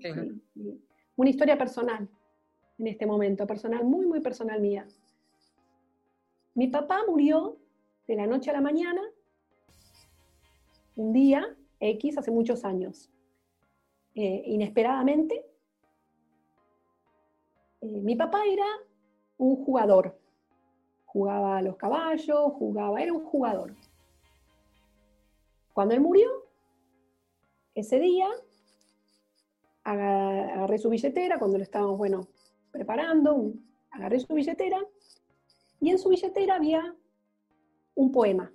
una 1.16 1.30
historia 1.30 1.56
personal 1.56 2.10
en 2.80 2.88
este 2.88 3.06
momento, 3.06 3.46
personal, 3.46 3.86
muy, 3.86 4.08
muy 4.08 4.22
personal 4.22 4.60
mía. 4.60 4.88
Mi 6.56 6.68
papá 6.68 7.02
murió 7.08 7.60
de 8.08 8.16
la 8.16 8.26
noche 8.26 8.50
a 8.50 8.54
la 8.54 8.62
mañana, 8.62 9.04
un 10.96 11.14
día 11.14 11.56
X, 11.80 12.18
hace 12.18 12.32
muchos 12.32 12.66
años, 12.66 13.12
eh, 14.16 14.42
inesperadamente. 14.48 15.46
Eh, 17.82 18.02
mi 18.02 18.16
papá 18.16 18.42
era 18.52 18.66
un 19.38 19.64
jugador, 19.64 20.20
jugaba 21.06 21.58
a 21.58 21.62
los 21.62 21.76
caballos, 21.76 22.54
jugaba, 22.54 23.00
era 23.00 23.14
un 23.14 23.24
jugador. 23.26 23.76
Cuando 25.72 25.94
él 25.94 26.02
murió, 26.02 26.41
ese 27.76 28.00
día 28.00 28.28
agarré 29.84 30.78
su 30.78 30.90
billetera, 30.90 31.40
cuando 31.40 31.58
lo 31.58 31.64
estábamos, 31.64 31.98
bueno, 31.98 32.28
preparando, 32.72 33.54
agarré 33.90 34.20
su 34.20 34.34
billetera 34.34 34.80
y 35.80 35.90
en 35.90 36.00
su 36.00 36.10
billetera 36.10 36.56
había 36.56 36.96
un 37.96 38.12
poema. 38.12 38.52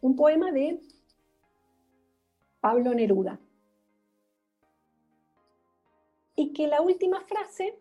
Un 0.00 0.16
poema 0.16 0.52
de 0.52 0.80
Pablo 2.60 2.94
Neruda. 2.94 3.38
Y 6.36 6.52
que 6.52 6.66
la 6.66 6.80
última 6.80 7.20
frase 7.20 7.78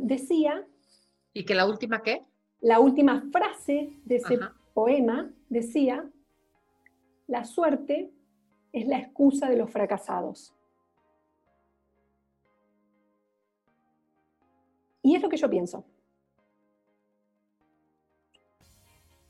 decía... 0.00 0.66
¿Y 1.32 1.44
que 1.44 1.54
la 1.54 1.66
última 1.66 2.02
qué? 2.02 2.24
La 2.60 2.80
última 2.80 3.22
frase 3.32 3.92
de 4.04 4.16
ese 4.16 4.38
poema 4.72 5.30
decía, 5.48 6.10
la 7.26 7.44
suerte 7.44 8.12
es 8.72 8.86
la 8.86 8.98
excusa 8.98 9.48
de 9.48 9.56
los 9.56 9.70
fracasados. 9.70 10.54
Y 15.02 15.14
es 15.14 15.22
lo 15.22 15.28
que 15.28 15.36
yo 15.36 15.50
pienso. 15.50 15.84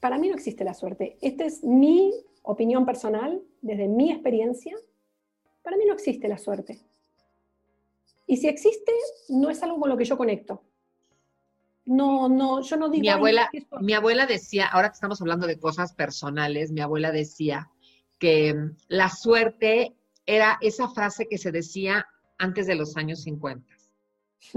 Para 0.01 0.19
mí 0.19 0.29
no 0.29 0.35
existe 0.35 0.65
la 0.65 0.75
suerte. 0.75 1.19
Esta 1.21 1.45
es 1.45 1.65
mi 1.65 2.13
opinión 2.43 2.87
personal, 2.87 3.43
desde 3.61 3.89
mi 3.89 4.13
experiencia. 4.13 4.77
Para 5.63 5.77
mí 5.77 5.85
no 5.87 5.95
existe 5.95 6.29
la 6.29 6.39
suerte. 6.39 6.81
Y 8.27 8.37
si 8.37 8.49
existe, 8.49 8.93
no 9.31 9.51
es 9.51 9.63
algo 9.63 9.81
con 9.81 9.91
lo 9.91 9.97
que 9.97 10.05
yo 10.05 10.17
conecto. 10.17 10.63
No, 11.87 12.29
no, 12.29 12.63
yo 12.63 12.77
no 12.77 12.89
digo. 12.89 13.03
Mi 13.03 13.09
abuela, 13.09 13.51
mi 13.81 13.93
abuela 13.93 14.27
decía, 14.27 14.67
ahora 14.69 14.89
que 14.89 14.95
estamos 14.95 15.21
hablando 15.21 15.47
de 15.47 15.59
cosas 15.59 15.93
personales, 15.93 16.73
mi 16.73 16.81
abuela 16.81 17.13
decía, 17.13 17.71
que 18.19 18.55
la 18.89 19.11
suerte 19.11 19.95
era 20.27 20.59
esa 20.61 20.89
frase 20.89 21.29
que 21.29 21.39
se 21.39 21.53
decía 21.53 22.07
antes 22.39 22.67
de 22.67 22.75
los 22.75 22.97
años 22.97 23.23
50. 23.23 23.65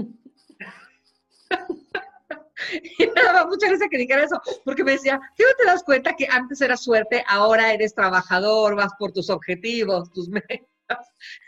y 2.98 3.06
me 3.06 3.22
daba 3.22 3.46
mucha 3.46 3.68
risa 3.68 3.88
que 3.90 3.98
dijera 3.98 4.24
eso, 4.24 4.40
porque 4.64 4.84
me 4.84 4.92
decía, 4.92 5.20
¿qué 5.36 5.44
no 5.44 5.50
te 5.58 5.66
das 5.66 5.82
cuenta 5.84 6.14
que 6.16 6.26
antes 6.30 6.60
era 6.60 6.76
suerte, 6.76 7.24
ahora 7.28 7.72
eres 7.72 7.94
trabajador, 7.94 8.76
vas 8.76 8.92
por 8.98 9.12
tus 9.12 9.30
objetivos, 9.30 10.10
tus 10.12 10.28
metas? 10.28 10.58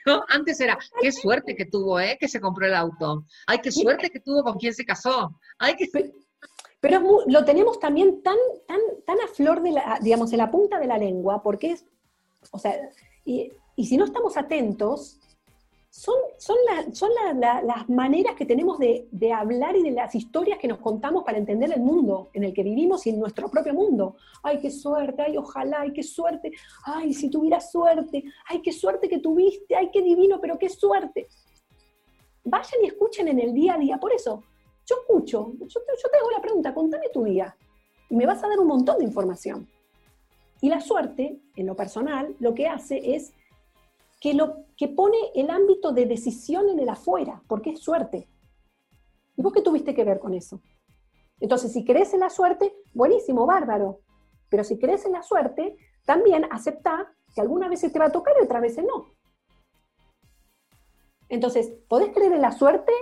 ¿No? 0.04 0.22
Antes 0.28 0.60
era, 0.60 0.78
qué 1.00 1.10
suerte 1.12 1.56
que 1.56 1.64
tuvo, 1.64 1.98
¿eh? 1.98 2.18
Que 2.20 2.28
se 2.28 2.40
compró 2.40 2.66
el 2.66 2.74
auto. 2.74 3.24
Ay, 3.46 3.58
qué 3.62 3.72
suerte 3.72 4.10
que 4.10 4.20
tuvo 4.20 4.42
con 4.42 4.58
quien 4.58 4.74
se 4.74 4.84
casó. 4.84 5.34
Ay, 5.58 5.76
qué... 5.76 5.88
Pero 6.80 7.24
lo 7.26 7.44
tenemos 7.44 7.78
también 7.78 8.22
tan, 8.22 8.36
tan, 8.66 8.80
tan 9.06 9.20
a 9.20 9.28
flor 9.28 9.62
de 9.62 9.72
la, 9.72 9.98
digamos, 10.02 10.32
en 10.32 10.38
la 10.38 10.50
punta 10.50 10.78
de 10.78 10.86
la 10.86 10.98
lengua, 10.98 11.42
porque 11.42 11.72
es 11.72 11.86
o 12.50 12.58
sea, 12.58 12.90
y, 13.24 13.52
si 13.76 13.96
no 13.96 14.04
estamos 14.04 14.36
atentos, 14.36 15.18
son, 15.88 16.14
son, 16.38 16.56
las 17.42 17.88
maneras 17.88 18.36
que 18.36 18.46
tenemos 18.46 18.78
de, 18.78 19.32
hablar 19.32 19.74
y 19.76 19.82
de 19.82 19.90
las 19.90 20.14
historias 20.14 20.58
que 20.58 20.68
nos 20.68 20.78
contamos 20.78 21.24
para 21.24 21.38
entender 21.38 21.72
el 21.72 21.80
mundo 21.80 22.30
en 22.32 22.44
el 22.44 22.54
que 22.54 22.62
vivimos 22.62 23.06
y 23.06 23.10
en 23.10 23.18
nuestro 23.18 23.48
propio 23.48 23.74
mundo. 23.74 24.16
Ay, 24.42 24.60
qué 24.60 24.70
suerte, 24.70 25.22
ay, 25.22 25.36
ojalá, 25.36 25.80
ay, 25.80 25.92
qué 25.92 26.02
suerte, 26.02 26.52
ay, 26.84 27.12
si 27.12 27.28
tuvieras 27.28 27.72
suerte, 27.72 28.24
ay, 28.48 28.62
qué 28.62 28.72
suerte 28.72 29.08
que 29.08 29.18
tuviste, 29.18 29.74
ay, 29.74 29.90
qué 29.92 30.02
divino, 30.02 30.40
pero 30.40 30.58
qué 30.58 30.68
suerte. 30.68 31.26
Vayan 32.44 32.84
y 32.84 32.86
escuchen 32.86 33.28
en 33.28 33.40
el 33.40 33.52
día 33.52 33.74
a 33.74 33.78
día. 33.78 33.98
Por 33.98 34.12
eso, 34.12 34.44
yo 34.86 34.96
escucho, 35.00 35.52
yo 35.58 35.66
yo 35.66 36.10
te 36.10 36.18
hago 36.18 36.30
la 36.30 36.40
pregunta, 36.40 36.72
contame 36.72 37.08
tu 37.12 37.24
día. 37.24 37.56
Y 38.08 38.16
me 38.16 38.26
vas 38.26 38.42
a 38.44 38.48
dar 38.48 38.58
un 38.58 38.66
montón 38.66 38.98
de 38.98 39.04
información. 39.04 39.68
Y 40.60 40.68
la 40.68 40.80
suerte, 40.80 41.40
en 41.56 41.66
lo 41.66 41.74
personal, 41.74 42.36
lo 42.38 42.54
que 42.54 42.68
hace 42.68 43.14
es 43.14 43.32
que, 44.20 44.34
lo, 44.34 44.66
que 44.76 44.88
pone 44.88 45.16
el 45.34 45.50
ámbito 45.50 45.92
de 45.92 46.06
decisión 46.06 46.68
en 46.68 46.78
el 46.78 46.88
afuera, 46.88 47.42
porque 47.48 47.70
es 47.70 47.80
suerte. 47.80 48.28
¿Y 49.36 49.42
vos 49.42 49.52
qué 49.52 49.62
tuviste 49.62 49.94
que 49.94 50.04
ver 50.04 50.18
con 50.18 50.34
eso? 50.34 50.60
Entonces, 51.40 51.72
si 51.72 51.84
crees 51.84 52.12
en 52.12 52.20
la 52.20 52.28
suerte, 52.28 52.74
buenísimo, 52.92 53.46
bárbaro. 53.46 54.00
Pero 54.50 54.64
si 54.64 54.78
crees 54.78 55.06
en 55.06 55.12
la 55.12 55.22
suerte, 55.22 55.76
también 56.04 56.46
acepta 56.50 57.10
que 57.34 57.40
alguna 57.40 57.68
vez 57.68 57.80
te 57.80 57.98
va 57.98 58.06
a 58.06 58.12
tocar 58.12 58.34
y 58.38 58.44
otras 58.44 58.60
veces 58.60 58.84
no. 58.84 59.06
Entonces, 61.30 61.72
¿podés 61.88 62.12
creer 62.12 62.32
en 62.32 62.42
la 62.42 62.52
suerte 62.52 62.92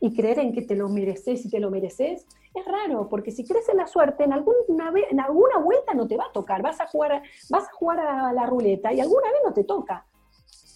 y 0.00 0.14
creer 0.16 0.38
en 0.40 0.52
que 0.52 0.62
te 0.62 0.74
lo 0.74 0.88
mereces 0.88 1.44
y 1.44 1.50
te 1.50 1.60
lo 1.60 1.70
mereces? 1.70 2.26
Es 2.54 2.64
raro, 2.64 3.08
porque 3.08 3.30
si 3.30 3.44
crees 3.44 3.68
en 3.68 3.76
la 3.76 3.86
suerte, 3.86 4.24
en 4.24 4.32
alguna, 4.32 4.90
vez, 4.90 5.04
en 5.10 5.20
alguna 5.20 5.58
vuelta 5.58 5.94
no 5.94 6.06
te 6.06 6.16
va 6.16 6.26
a 6.26 6.32
tocar, 6.32 6.62
vas 6.62 6.80
a, 6.80 6.86
jugar, 6.86 7.22
vas 7.50 7.64
a 7.64 7.72
jugar 7.72 8.00
a 8.00 8.32
la 8.32 8.46
ruleta 8.46 8.92
y 8.92 9.00
alguna 9.00 9.30
vez 9.30 9.40
no 9.44 9.52
te 9.52 9.64
toca. 9.64 10.06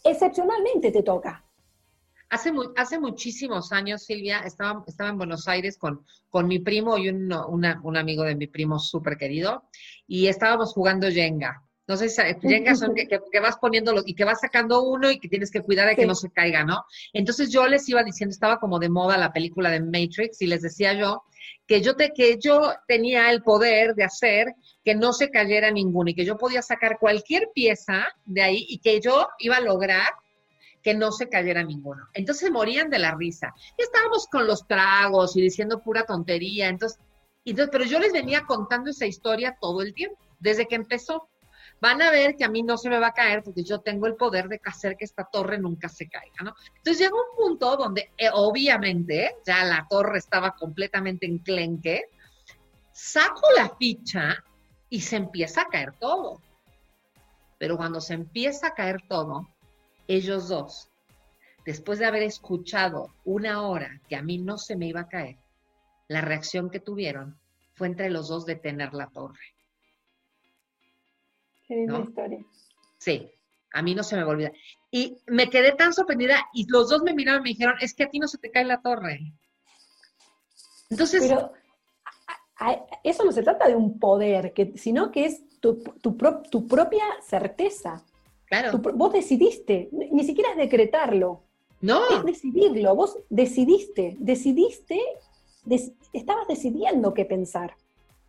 Excepcionalmente 0.04 0.90
te 0.90 1.02
toca. 1.02 1.44
Hace, 2.28 2.50
hace 2.76 2.98
muchísimos 2.98 3.72
años, 3.72 4.04
Silvia, 4.04 4.40
estaba, 4.40 4.82
estaba 4.86 5.10
en 5.10 5.18
Buenos 5.18 5.48
Aires 5.48 5.76
con, 5.76 6.04
con 6.30 6.46
mi 6.46 6.58
primo 6.60 6.96
y 6.96 7.10
un, 7.10 7.30
un 7.32 7.96
amigo 7.96 8.22
de 8.24 8.34
mi 8.34 8.46
primo 8.46 8.78
súper 8.78 9.18
querido, 9.18 9.64
y 10.06 10.28
estábamos 10.28 10.72
jugando 10.72 11.10
Jenga. 11.10 11.62
No 11.86 11.96
sé 11.96 12.08
si 12.08 12.22
Jenga 12.42 12.74
son 12.74 12.94
que, 12.94 13.06
que, 13.06 13.40
vas 13.40 13.58
poniendo 13.58 13.92
y 14.06 14.14
que 14.14 14.24
vas 14.24 14.40
sacando 14.40 14.82
uno 14.82 15.10
y 15.10 15.18
que 15.18 15.28
tienes 15.28 15.50
que 15.50 15.60
cuidar 15.60 15.88
de 15.88 15.96
que 15.96 16.06
no 16.06 16.14
se 16.14 16.30
caiga, 16.30 16.64
¿no? 16.64 16.84
Entonces 17.12 17.50
yo 17.50 17.66
les 17.66 17.88
iba 17.88 18.02
diciendo, 18.02 18.32
estaba 18.32 18.58
como 18.58 18.78
de 18.78 18.88
moda 18.88 19.18
la 19.18 19.32
película 19.32 19.70
de 19.70 19.80
Matrix, 19.80 20.40
y 20.40 20.46
les 20.46 20.62
decía 20.62 20.94
yo 20.94 21.24
que 21.66 21.80
yo, 21.80 21.96
te, 21.96 22.12
que 22.12 22.38
yo 22.38 22.74
tenía 22.86 23.30
el 23.30 23.42
poder 23.42 23.94
de 23.94 24.04
hacer 24.04 24.54
que 24.84 24.94
no 24.94 25.12
se 25.12 25.30
cayera 25.30 25.70
ninguno 25.70 26.10
y 26.10 26.14
que 26.14 26.24
yo 26.24 26.36
podía 26.36 26.62
sacar 26.62 26.98
cualquier 26.98 27.50
pieza 27.54 28.06
de 28.24 28.42
ahí 28.42 28.66
y 28.68 28.78
que 28.78 29.00
yo 29.00 29.28
iba 29.38 29.56
a 29.56 29.60
lograr 29.60 30.08
que 30.82 30.94
no 30.94 31.12
se 31.12 31.28
cayera 31.28 31.62
ninguno. 31.62 32.08
Entonces 32.12 32.50
morían 32.50 32.90
de 32.90 32.98
la 32.98 33.14
risa. 33.14 33.54
Y 33.78 33.82
estábamos 33.82 34.26
con 34.26 34.46
los 34.46 34.66
tragos 34.66 35.36
y 35.36 35.40
diciendo 35.40 35.80
pura 35.80 36.04
tontería. 36.04 36.68
Entonces, 36.68 36.98
pero 37.44 37.84
yo 37.84 37.98
les 37.98 38.12
venía 38.12 38.44
contando 38.46 38.90
esa 38.90 39.06
historia 39.06 39.56
todo 39.60 39.82
el 39.82 39.94
tiempo, 39.94 40.18
desde 40.40 40.66
que 40.66 40.74
empezó. 40.74 41.28
Van 41.82 42.00
a 42.00 42.12
ver 42.12 42.36
que 42.36 42.44
a 42.44 42.48
mí 42.48 42.62
no 42.62 42.78
se 42.78 42.88
me 42.88 43.00
va 43.00 43.08
a 43.08 43.12
caer 43.12 43.42
porque 43.42 43.64
yo 43.64 43.80
tengo 43.80 44.06
el 44.06 44.14
poder 44.14 44.46
de 44.46 44.60
hacer 44.64 44.96
que 44.96 45.04
esta 45.04 45.24
torre 45.24 45.58
nunca 45.58 45.88
se 45.88 46.08
caiga, 46.08 46.44
¿no? 46.44 46.54
Entonces 46.76 47.00
llega 47.00 47.16
un 47.16 47.36
punto 47.36 47.76
donde 47.76 48.12
eh, 48.16 48.28
obviamente 48.32 49.34
ya 49.44 49.64
la 49.64 49.84
torre 49.90 50.18
estaba 50.18 50.52
completamente 50.52 51.26
enclenque, 51.26 52.04
saco 52.92 53.48
la 53.56 53.68
ficha 53.70 54.44
y 54.90 55.00
se 55.00 55.16
empieza 55.16 55.62
a 55.62 55.66
caer 55.66 55.94
todo. 55.98 56.40
Pero 57.58 57.76
cuando 57.76 58.00
se 58.00 58.14
empieza 58.14 58.68
a 58.68 58.74
caer 58.74 59.02
todo, 59.08 59.48
ellos 60.06 60.46
dos, 60.46 60.88
después 61.66 61.98
de 61.98 62.06
haber 62.06 62.22
escuchado 62.22 63.08
una 63.24 63.62
hora 63.62 64.00
que 64.08 64.14
a 64.14 64.22
mí 64.22 64.38
no 64.38 64.56
se 64.56 64.76
me 64.76 64.86
iba 64.86 65.00
a 65.00 65.08
caer, 65.08 65.36
la 66.06 66.20
reacción 66.20 66.70
que 66.70 66.78
tuvieron 66.78 67.36
fue 67.74 67.88
entre 67.88 68.08
los 68.08 68.28
dos 68.28 68.46
detener 68.46 68.94
la 68.94 69.08
torre. 69.08 69.56
Qué 71.66 71.76
linda 71.76 72.00
historia. 72.00 72.44
Sí, 72.98 73.30
a 73.72 73.82
mí 73.82 73.94
no 73.94 74.02
se 74.02 74.16
me 74.16 74.22
va 74.22 74.28
a 74.28 74.32
olvidar. 74.32 74.52
Y 74.90 75.16
me 75.26 75.48
quedé 75.48 75.72
tan 75.72 75.92
sorprendida 75.92 76.36
y 76.52 76.66
los 76.68 76.90
dos 76.90 77.02
me 77.02 77.14
miraron 77.14 77.40
y 77.40 77.44
me 77.44 77.48
dijeron, 77.50 77.74
es 77.80 77.94
que 77.94 78.04
a 78.04 78.10
ti 78.10 78.18
no 78.18 78.28
se 78.28 78.38
te 78.38 78.50
cae 78.50 78.64
la 78.64 78.80
torre. 78.80 79.32
Entonces... 80.90 81.22
Pero 81.22 81.52
eso 83.02 83.24
no 83.24 83.32
se 83.32 83.42
trata 83.42 83.66
de 83.66 83.74
un 83.74 83.98
poder, 83.98 84.52
que, 84.52 84.72
sino 84.76 85.10
que 85.10 85.24
es 85.24 85.42
tu, 85.58 85.82
tu, 86.00 86.16
tu 86.48 86.68
propia 86.68 87.02
certeza 87.20 88.04
vos 88.94 89.12
decidiste, 89.12 89.88
ni 89.92 90.24
siquiera 90.24 90.50
es 90.50 90.56
decretarlo. 90.56 91.42
No. 91.80 92.00
Es 92.10 92.24
decidirlo. 92.24 92.94
Vos 92.94 93.18
decidiste, 93.28 94.16
decidiste, 94.18 95.00
estabas 96.12 96.46
decidiendo 96.48 97.14
qué 97.14 97.24
pensar. 97.24 97.76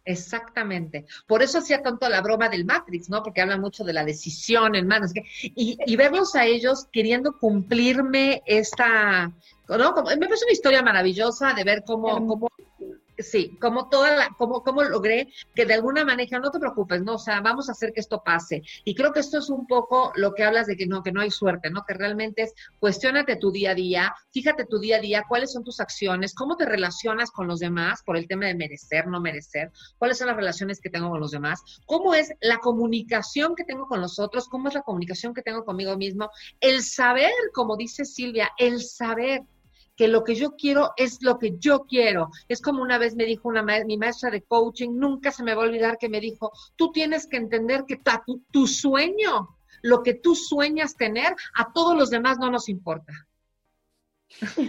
Exactamente. 0.06 1.06
Por 1.28 1.42
eso 1.42 1.60
hacía 1.60 1.82
tanto 1.82 2.10
la 2.10 2.22
broma 2.22 2.50
del 2.50 2.66
Matrix, 2.66 3.10
¿no? 3.10 3.24
Porque 3.24 3.42
habla 3.42 3.58
mucho 3.58 3.84
de 3.84 3.94
la 3.94 4.04
decisión 4.04 4.76
en 4.76 4.88
manos. 4.88 5.12
Y, 5.42 5.78
y 5.86 5.96
verlos 5.96 6.36
a 6.36 6.46
ellos 6.46 6.88
queriendo 6.92 7.38
cumplirme 7.38 8.44
esta, 8.46 9.32
¿no? 9.70 9.96
me 9.96 10.18
parece 10.18 10.46
una 10.46 10.52
historia 10.52 10.82
maravillosa 10.82 11.54
de 11.54 11.64
ver 11.64 11.84
cómo, 11.86 12.28
cómo 12.28 12.50
Sí, 13.24 13.58
como 13.60 13.90
toda 13.90 14.16
la, 14.16 14.30
como, 14.38 14.64
como 14.64 14.84
logré 14.84 15.30
que 15.56 15.66
de 15.66 15.74
alguna 15.74 16.04
manera, 16.04 16.40
no 16.40 16.52
te 16.52 16.60
preocupes, 16.60 17.02
no, 17.02 17.16
o 17.16 17.20
sea, 17.20 17.42
vamos 17.42 17.70
a 17.70 17.72
hacer 17.72 17.94
que 17.94 18.02
esto 18.02 18.22
pase. 18.24 18.62
Y 18.84 18.96
creo 18.96 19.14
que 19.14 19.22
esto 19.22 19.38
es 19.38 19.50
un 19.50 19.66
poco 19.66 20.12
lo 20.16 20.34
que 20.34 20.44
hablas 20.44 20.68
de 20.68 20.76
que 20.76 20.86
no, 20.86 21.02
que 21.02 21.12
no 21.12 21.22
hay 21.22 21.32
suerte, 21.32 21.70
¿no? 21.70 21.86
Que 21.86 21.94
realmente 21.94 22.44
es 22.44 22.54
cuestionate 22.80 23.38
tu 23.38 23.52
día 23.52 23.72
a 23.72 23.76
día, 23.76 24.14
fíjate 24.32 24.66
tu 24.66 24.80
día 24.80 24.98
a 24.98 25.00
día, 25.00 25.24
cuáles 25.28 25.54
son 25.54 25.64
tus 25.64 25.80
acciones, 25.80 26.36
cómo 26.36 26.58
te 26.58 26.66
relacionas 26.66 27.32
con 27.32 27.48
los 27.48 27.60
demás 27.60 28.04
por 28.04 28.18
el 28.18 28.28
tema 28.28 28.48
de 28.48 28.56
merecer, 28.56 29.08
no 29.08 29.22
merecer, 29.22 29.72
cuáles 29.98 30.18
son 30.18 30.28
las 30.28 30.36
relaciones 30.36 30.80
que 30.80 30.90
tengo 30.90 31.10
con 31.10 31.20
los 31.20 31.32
demás, 31.32 31.62
cómo 31.86 32.14
es 32.14 32.34
la 32.42 32.58
comunicación 32.58 33.56
que 33.56 33.64
tengo 33.64 33.88
con 33.88 34.02
los 34.02 34.20
otros, 34.20 34.48
cómo 34.50 34.68
es 34.68 34.74
la 34.74 34.82
comunicación 34.82 35.34
que 35.34 35.42
tengo 35.42 35.64
conmigo 35.64 35.96
mismo, 35.98 36.30
el 36.60 36.84
saber, 36.84 37.32
como 37.54 37.78
dice 37.78 38.06
Silvia, 38.06 38.52
el 38.58 38.82
saber 38.82 39.44
que 39.96 40.08
lo 40.08 40.24
que 40.24 40.36
yo 40.36 40.56
quiero 40.56 40.92
es 40.98 41.22
lo 41.22 41.38
que 41.38 41.58
yo 41.58 41.86
quiero. 41.86 42.30
Es 42.48 42.62
como 42.62 42.82
una 42.82 42.98
vez 42.98 43.16
me 43.16 43.26
dijo 43.26 43.48
una 43.48 43.64
mi 43.64 43.98
maestra 43.98 44.32
de 44.32 44.44
coaching, 44.44 44.92
nunca 44.94 45.32
se 45.32 45.44
me 45.44 45.54
va 45.54 45.64
a 45.64 45.68
olvidar 45.68 45.98
que 45.98 46.10
me 46.10 46.20
dijo, 46.20 46.52
tú 46.76 46.92
tienes 46.92 47.28
que 47.28 47.38
entender 47.38 47.86
que 47.88 48.02
tu, 48.26 48.44
tu 48.52 48.68
sueño, 48.68 49.58
lo 49.82 50.02
que 50.04 50.16
tú 50.16 50.36
sueñas 50.36 50.96
tener, 50.96 51.36
a 51.56 51.72
todos 51.74 51.96
los 51.96 52.10
demás 52.10 52.40
no 52.40 52.50
nos 52.50 52.70
importa. 52.70 53.14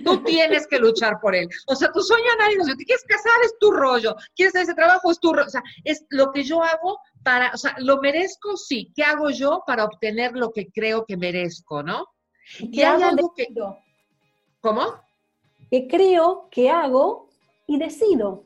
Tú 0.04 0.22
tienes 0.24 0.66
que 0.66 0.78
luchar 0.78 1.20
por 1.20 1.34
él. 1.34 1.48
O 1.66 1.74
sea, 1.74 1.90
tu 1.90 2.00
sueño 2.00 2.30
a 2.34 2.42
nadie, 2.42 2.62
si 2.62 2.76
te 2.76 2.84
quieres 2.84 3.04
casar 3.04 3.40
es 3.44 3.56
tu 3.58 3.70
rollo, 3.70 4.14
quieres 4.34 4.54
hacer 4.54 4.64
ese 4.64 4.74
trabajo 4.74 5.10
es 5.10 5.20
tu 5.20 5.32
rollo. 5.32 5.46
O 5.46 5.50
sea, 5.50 5.62
es 5.84 6.04
lo 6.10 6.32
que 6.32 6.42
yo 6.42 6.62
hago 6.62 6.98
para, 7.22 7.50
o 7.52 7.56
sea, 7.56 7.74
lo 7.78 7.98
merezco, 8.00 8.56
sí. 8.56 8.92
¿Qué 8.94 9.02
hago 9.02 9.30
yo 9.30 9.62
para 9.66 9.84
obtener 9.84 10.32
lo 10.32 10.52
que 10.52 10.70
creo 10.70 11.06
que 11.06 11.16
merezco, 11.16 11.82
no? 11.82 12.08
Y, 12.58 12.82
hay 12.82 13.02
algo 13.02 13.32
que... 13.34 13.48
¿Cómo? 14.60 15.04
Creo, 15.88 16.48
que 16.50 16.70
hago 16.70 17.28
y 17.66 17.78
decido. 17.78 18.44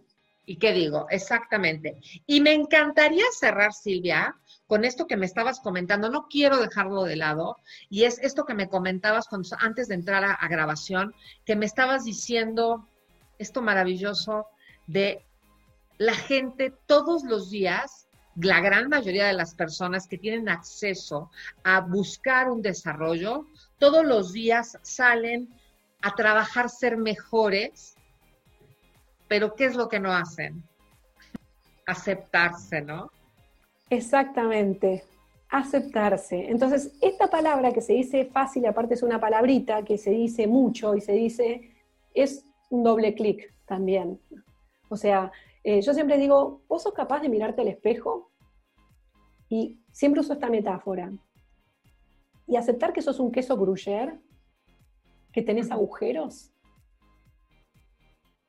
¿Y 0.48 0.56
qué 0.56 0.72
digo? 0.72 1.06
Exactamente. 1.10 2.00
Y 2.26 2.40
me 2.40 2.54
encantaría 2.54 3.24
cerrar, 3.38 3.74
Silvia, 3.74 4.34
con 4.66 4.84
esto 4.84 5.06
que 5.06 5.18
me 5.18 5.26
estabas 5.26 5.60
comentando. 5.60 6.08
No 6.08 6.26
quiero 6.26 6.56
dejarlo 6.56 7.04
de 7.04 7.16
lado. 7.16 7.58
Y 7.90 8.04
es 8.04 8.18
esto 8.20 8.46
que 8.46 8.54
me 8.54 8.68
comentabas 8.68 9.26
antes 9.58 9.88
de 9.88 9.94
entrar 9.94 10.24
a, 10.24 10.48
grabación, 10.48 11.14
que 11.44 11.54
me 11.54 11.66
estabas 11.66 12.04
diciendo 12.04 12.88
esto 13.38 13.60
maravilloso 13.60 14.46
de 14.86 15.22
la 15.98 16.14
gente 16.14 16.72
todos 16.86 17.24
los 17.24 17.50
días 17.50 18.08
la 18.40 18.60
gran 18.60 18.88
mayoría 18.88 19.26
de 19.26 19.32
las 19.32 19.54
personas 19.54 20.06
que 20.06 20.16
tienen 20.16 20.48
acceso 20.48 21.30
a 21.64 21.80
buscar 21.80 22.48
un 22.50 22.62
desarrollo, 22.62 23.46
todos 23.78 24.04
los 24.04 24.32
días 24.32 24.78
salen 24.82 25.48
a 26.02 26.14
trabajar 26.14 26.70
ser 26.70 26.96
mejores, 26.96 27.96
pero 29.26 29.54
¿qué 29.54 29.66
es 29.66 29.76
lo 29.76 29.88
que 29.88 30.00
no 30.00 30.12
hacen? 30.12 30.62
Aceptarse, 31.86 32.80
¿no? 32.80 33.10
Exactamente, 33.90 35.04
aceptarse. 35.48 36.50
Entonces, 36.50 36.92
esta 37.00 37.28
palabra 37.28 37.72
que 37.72 37.80
se 37.80 37.94
dice 37.94 38.26
fácil, 38.26 38.66
aparte 38.66 38.94
es 38.94 39.02
una 39.02 39.20
palabrita 39.20 39.84
que 39.84 39.98
se 39.98 40.10
dice 40.10 40.46
mucho 40.46 40.94
y 40.94 41.00
se 41.00 41.12
dice, 41.12 41.74
es 42.14 42.44
un 42.70 42.84
doble 42.84 43.14
clic 43.14 43.52
también. 43.66 44.20
O 44.88 44.96
sea, 44.96 45.32
eh, 45.64 45.80
yo 45.80 45.94
siempre 45.94 46.18
digo, 46.18 46.62
vos 46.68 46.82
sos 46.82 46.94
capaz 46.94 47.20
de 47.20 47.28
mirarte 47.28 47.62
al 47.62 47.68
espejo 47.68 48.30
y 49.48 49.80
siempre 49.92 50.20
uso 50.20 50.34
esta 50.34 50.50
metáfora. 50.50 51.10
Y 52.46 52.56
aceptar 52.56 52.92
que 52.92 53.02
sos 53.02 53.18
un 53.18 53.30
queso 53.30 53.56
gruyere 53.56 54.18
que 55.38 55.44
tenés 55.44 55.70
agujeros, 55.70 56.50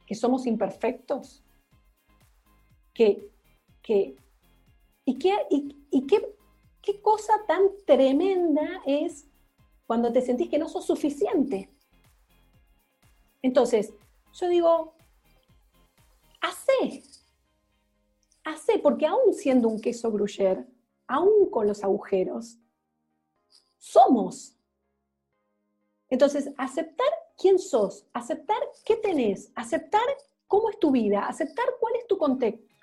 que 0.07 0.15
somos 0.15 0.47
imperfectos, 0.47 1.43
que, 2.95 3.29
que 3.83 4.15
y, 5.05 5.19
qué, 5.19 5.35
y, 5.51 6.07
qué, 6.07 6.35
qué 6.81 6.99
cosa 6.99 7.33
tan 7.47 7.61
tremenda 7.85 8.81
es 8.87 9.27
cuando 9.85 10.11
te 10.11 10.23
sentís 10.23 10.49
que 10.49 10.57
no 10.57 10.67
sos 10.67 10.87
suficiente. 10.87 11.69
Entonces, 13.43 13.93
yo 14.33 14.49
digo, 14.49 14.95
hace, 16.41 17.03
hace, 18.45 18.79
porque 18.79 19.05
aún 19.05 19.35
siendo 19.35 19.67
un 19.67 19.79
queso 19.79 20.11
gruyere, 20.11 20.65
aún 21.05 21.51
con 21.51 21.67
los 21.67 21.83
agujeros, 21.83 22.57
somos 23.77 24.58
entonces, 26.09 26.49
aceptar 26.57 27.07
quién 27.37 27.59
sos, 27.59 28.05
aceptar 28.13 28.57
qué 28.83 28.95
tenés, 28.95 29.51
aceptar 29.55 30.01
cómo 30.47 30.69
es 30.69 30.79
tu 30.79 30.91
vida, 30.91 31.27
aceptar 31.27 31.65
cuál 31.79 31.93
es 31.95 32.07
tu 32.07 32.17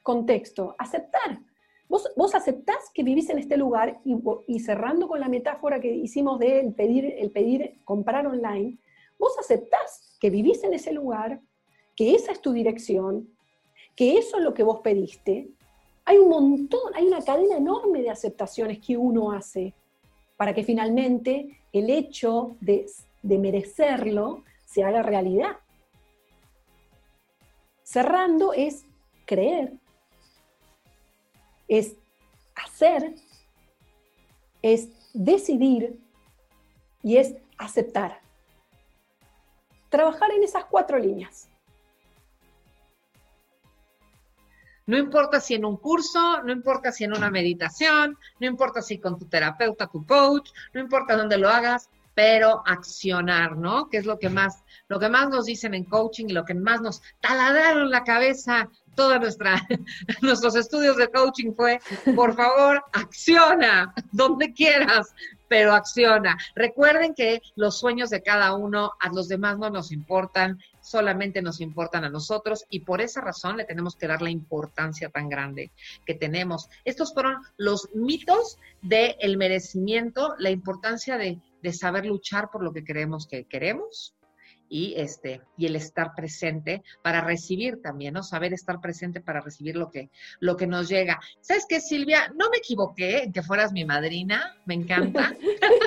contexto, 0.03 0.75
aceptar. 0.79 1.41
Vos, 1.89 2.09
vos 2.17 2.35
aceptás 2.35 2.91
que 2.95 3.03
vivís 3.03 3.29
en 3.31 3.39
este 3.39 3.57
lugar 3.57 4.01
y, 4.05 4.61
cerrando 4.61 5.09
con 5.09 5.21
la 5.21 5.29
metáfora 5.29 5.81
que 5.81 5.93
hicimos 5.93 6.39
de 6.39 6.61
el 6.61 6.75
pedir, 6.75 7.05
el 7.05 7.31
pedir 7.31 7.81
comprar 7.85 8.27
online, 8.27 8.79
vos 9.19 9.37
aceptás 9.39 10.17
que 10.21 10.31
vivís 10.31 10.63
en 10.65 10.75
ese 10.75 10.93
lugar, 10.93 11.41
que 11.95 12.15
esa 12.15 12.33
es 12.33 12.41
tu 12.41 12.53
dirección, 12.53 13.29
que 13.97 14.19
eso 14.19 14.39
es 14.39 14.45
lo 14.45 14.55
que 14.55 14.63
vos 14.63 14.81
pediste. 14.81 15.49
Hay 16.05 16.19
un 16.19 16.29
montón, 16.29 16.95
hay 16.95 17.07
una 17.07 17.23
cadena 17.23 17.57
enorme 17.57 18.03
de 18.03 18.11
aceptaciones 18.11 18.79
que 18.79 18.97
uno 18.97 19.33
hace 19.33 19.75
para 20.37 20.55
que 20.55 20.63
finalmente 20.63 21.61
el 21.73 21.91
hecho 21.91 22.57
de 22.61 22.87
de 23.23 23.39
merecerlo 23.39 24.45
se 24.65 24.85
haga 24.85 25.03
realidad. 25.03 25.59
Cerrando 27.83 28.53
es 28.53 28.85
creer, 29.25 29.73
es 31.69 31.97
hacer, 32.55 33.15
es 34.63 34.89
decidir 35.15 35.99
y 37.03 37.17
es 37.17 37.35
aceptar. 37.59 38.21
trabajar 39.89 40.31
en 40.33 40.43
esas 40.43 40.65
cuatro 40.67 40.99
líneas. 40.99 41.49
No 44.85 44.99
importa 44.99 45.41
si 45.41 45.55
en 45.55 45.65
un 45.65 45.77
curso, 45.77 46.43
no 46.43 46.53
importa 46.53 46.93
si 46.93 47.05
en 47.05 47.13
una 47.13 47.31
meditación, 47.31 48.19
no 48.39 48.47
importa 48.47 48.83
si 48.83 48.99
con 48.99 49.19
tu 49.19 49.27
terapeuta, 49.27 49.87
tu 49.87 50.05
coach, 50.05 50.51
no 50.75 50.81
importa 50.81 51.17
dónde 51.17 51.39
lo 51.39 51.49
hagas, 51.49 51.89
pero 52.17 52.63
accionar, 52.65 53.59
¿no? 53.59 53.91
Que 53.91 53.99
es 53.99 54.07
lo 54.07 54.19
que 54.19 54.31
más, 54.31 54.65
lo 54.89 54.99
que 54.99 55.11
más 55.11 55.29
nos 55.29 55.45
dicen 55.45 55.75
en 55.75 55.85
coaching 55.85 56.25
y 56.31 56.33
lo 56.33 56.47
que 56.47 56.55
más 56.55 56.81
nos 56.81 57.03
taladraron 57.21 57.91
la 57.91 58.05
cabeza 58.05 58.71
nuestra, 59.21 59.67
nuestros 60.23 60.57
estudios 60.57 60.97
de 60.97 61.09
coaching 61.09 61.53
fue, 61.55 61.81
por 62.15 62.35
favor, 62.35 62.83
acciona 62.93 63.93
donde 64.13 64.53
quieras, 64.53 65.15
pero 65.49 65.75
acciona. 65.75 66.37
Recuerden 66.55 67.15
que 67.15 67.41
los 67.55 67.79
sueños 67.79 68.11
de 68.11 68.23
cada 68.23 68.55
uno 68.55 68.93
a 68.99 69.09
los 69.11 69.29
demás 69.29 69.59
no 69.59 69.71
nos 69.71 69.93
importan, 69.93 70.59
solamente 70.81 71.43
nos 71.43 71.61
importan 71.61 72.05
a 72.05 72.11
nosotros 72.11 72.65
y 72.71 72.81
por 72.81 73.01
esa 73.01 73.21
razón 73.21 73.57
le 73.57 73.65
tenemos 73.65 73.97
que 73.97 74.09
dar 74.09 74.23
la 74.23 74.31
importancia 74.31 75.09
tan 75.11 75.29
grande 75.29 75.71
que 76.05 76.15
tenemos. 76.15 76.69
Estos 76.85 77.13
fueron 77.13 77.43
los 77.57 77.89
mitos 77.95 78.59
del 78.83 79.37
merecimiento, 79.37 80.35
la 80.39 80.51
importancia 80.51 81.17
de, 81.17 81.39
de 81.63 81.73
saber 81.73 82.07
luchar 82.07 82.51
por 82.51 82.63
lo 82.63 82.73
que 82.73 82.85
creemos 82.85 83.27
que 83.27 83.45
queremos, 83.45 84.15
y 84.69 84.95
este 84.97 85.43
y 85.57 85.67
el 85.67 85.77
estar 85.77 86.15
presente 86.15 86.83
para 87.03 87.21
recibir 87.21 87.81
también, 87.83 88.15
¿no? 88.15 88.23
Saber 88.23 88.53
estar 88.53 88.81
presente 88.81 89.21
para 89.21 89.41
recibir 89.41 89.77
lo 89.77 89.91
que 89.91 90.11
lo 90.41 90.57
que 90.57 90.67
nos 90.67 90.89
llega. 90.89 91.21
¿Sabes 91.41 91.67
qué, 91.69 91.81
Silvia? 91.81 92.33
No 92.37 92.51
me 92.51 92.59
equivoqué 92.59 93.25
en 93.25 93.33
que 93.33 93.43
fueras 93.43 93.73
mi 93.73 93.85
madrina, 93.85 94.57
me 94.65 94.75
encanta. 94.75 95.35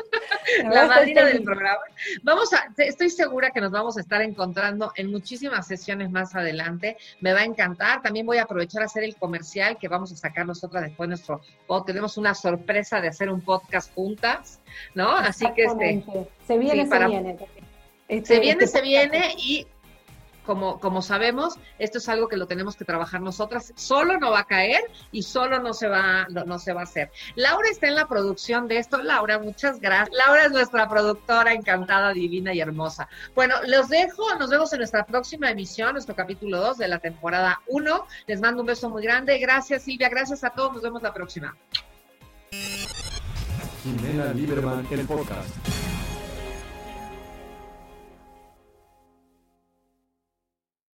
la 0.71 0.85
madrina 0.87 1.25
del 1.25 1.43
programa. 1.43 1.81
Vamos 2.23 2.53
a 2.53 2.69
estoy 2.77 3.09
segura 3.09 3.51
que 3.51 3.61
nos 3.61 3.71
vamos 3.71 3.97
a 3.97 4.01
estar 4.01 4.21
encontrando 4.21 4.91
en 4.95 5.11
muchísimas 5.11 5.67
sesiones 5.67 6.09
más 6.11 6.35
adelante. 6.35 6.97
Me 7.21 7.33
va 7.33 7.39
a 7.39 7.45
encantar. 7.45 8.01
También 8.01 8.25
voy 8.25 8.37
a 8.37 8.43
aprovechar 8.43 8.81
a 8.81 8.85
hacer 8.85 9.03
el 9.03 9.15
comercial 9.15 9.77
que 9.77 9.87
vamos 9.87 10.11
a 10.11 10.15
sacar 10.15 10.45
nosotros 10.45 10.81
después 10.81 11.07
de 11.07 11.15
nuestro 11.15 11.41
podcast. 11.67 11.87
Tenemos 11.87 12.17
una 12.17 12.33
sorpresa 12.33 13.01
de 13.01 13.09
hacer 13.09 13.29
un 13.29 13.41
podcast 13.41 13.93
juntas, 13.93 14.59
¿no? 14.95 15.09
Así 15.09 15.45
que 15.53 15.63
este 15.63 16.03
se 16.45 16.57
viene, 16.57 16.87
se 16.87 17.05
viene. 17.05 17.37
Este, 18.07 18.35
se 18.35 18.39
viene, 18.39 18.63
este 18.63 18.67
se 18.79 18.81
viene 18.81 19.35
y 19.37 19.67
como, 20.55 21.01
sabemos, 21.01 21.55
esto 21.77 21.99
es 21.99 22.09
algo 22.09 22.27
que 22.27 22.37
lo 22.37 22.47
tenemos 22.47 22.75
que 22.75 22.85
trabajar 22.85 23.21
nosotras. 23.21 23.73
Solo 23.75 24.17
no 24.17 24.31
va 24.31 24.39
a 24.39 24.43
caer 24.45 24.81
y 25.11 25.23
solo 25.23 25.59
no 25.59 25.73
se 25.73 25.87
va, 25.87 26.27
no, 26.29 26.59
se 26.59 26.73
va 26.73 26.81
a 26.81 26.83
hacer. 26.83 27.11
Laura 27.35 27.69
está 27.69 27.87
en 27.87 27.95
la 27.95 28.07
producción 28.07 28.67
de 28.67 28.77
esto. 28.77 29.01
Laura, 29.01 29.39
muchas 29.39 29.79
gracias. 29.79 30.17
Laura 30.25 30.45
es 30.45 30.51
nuestra 30.51 30.89
productora 30.89 31.53
encantada, 31.53 32.13
divina 32.13 32.53
y 32.53 32.61
hermosa. 32.61 33.07
Bueno, 33.35 33.55
los 33.67 33.89
dejo. 33.89 34.35
Nos 34.35 34.49
vemos 34.49 34.73
en 34.73 34.79
nuestra 34.79 35.05
próxima 35.05 35.51
emisión, 35.51 35.93
nuestro 35.93 36.15
capítulo 36.15 36.59
2 36.59 36.77
de 36.77 36.87
la 36.87 36.99
temporada 36.99 37.61
1. 37.67 38.07
Les 38.27 38.41
mando 38.41 38.61
un 38.61 38.67
beso 38.67 38.89
muy 38.89 39.03
grande. 39.03 39.37
Gracias, 39.37 39.83
Silvia. 39.83 40.09
Gracias 40.09 40.43
a 40.43 40.49
todos. 40.49 40.73
Nos 40.73 40.81
vemos 40.81 41.01
la 41.03 41.13
próxima. 41.13 41.55
Jimena 43.83 44.33
Lieberman, 44.33 44.87
el 44.91 45.05
podcast. 45.05 45.78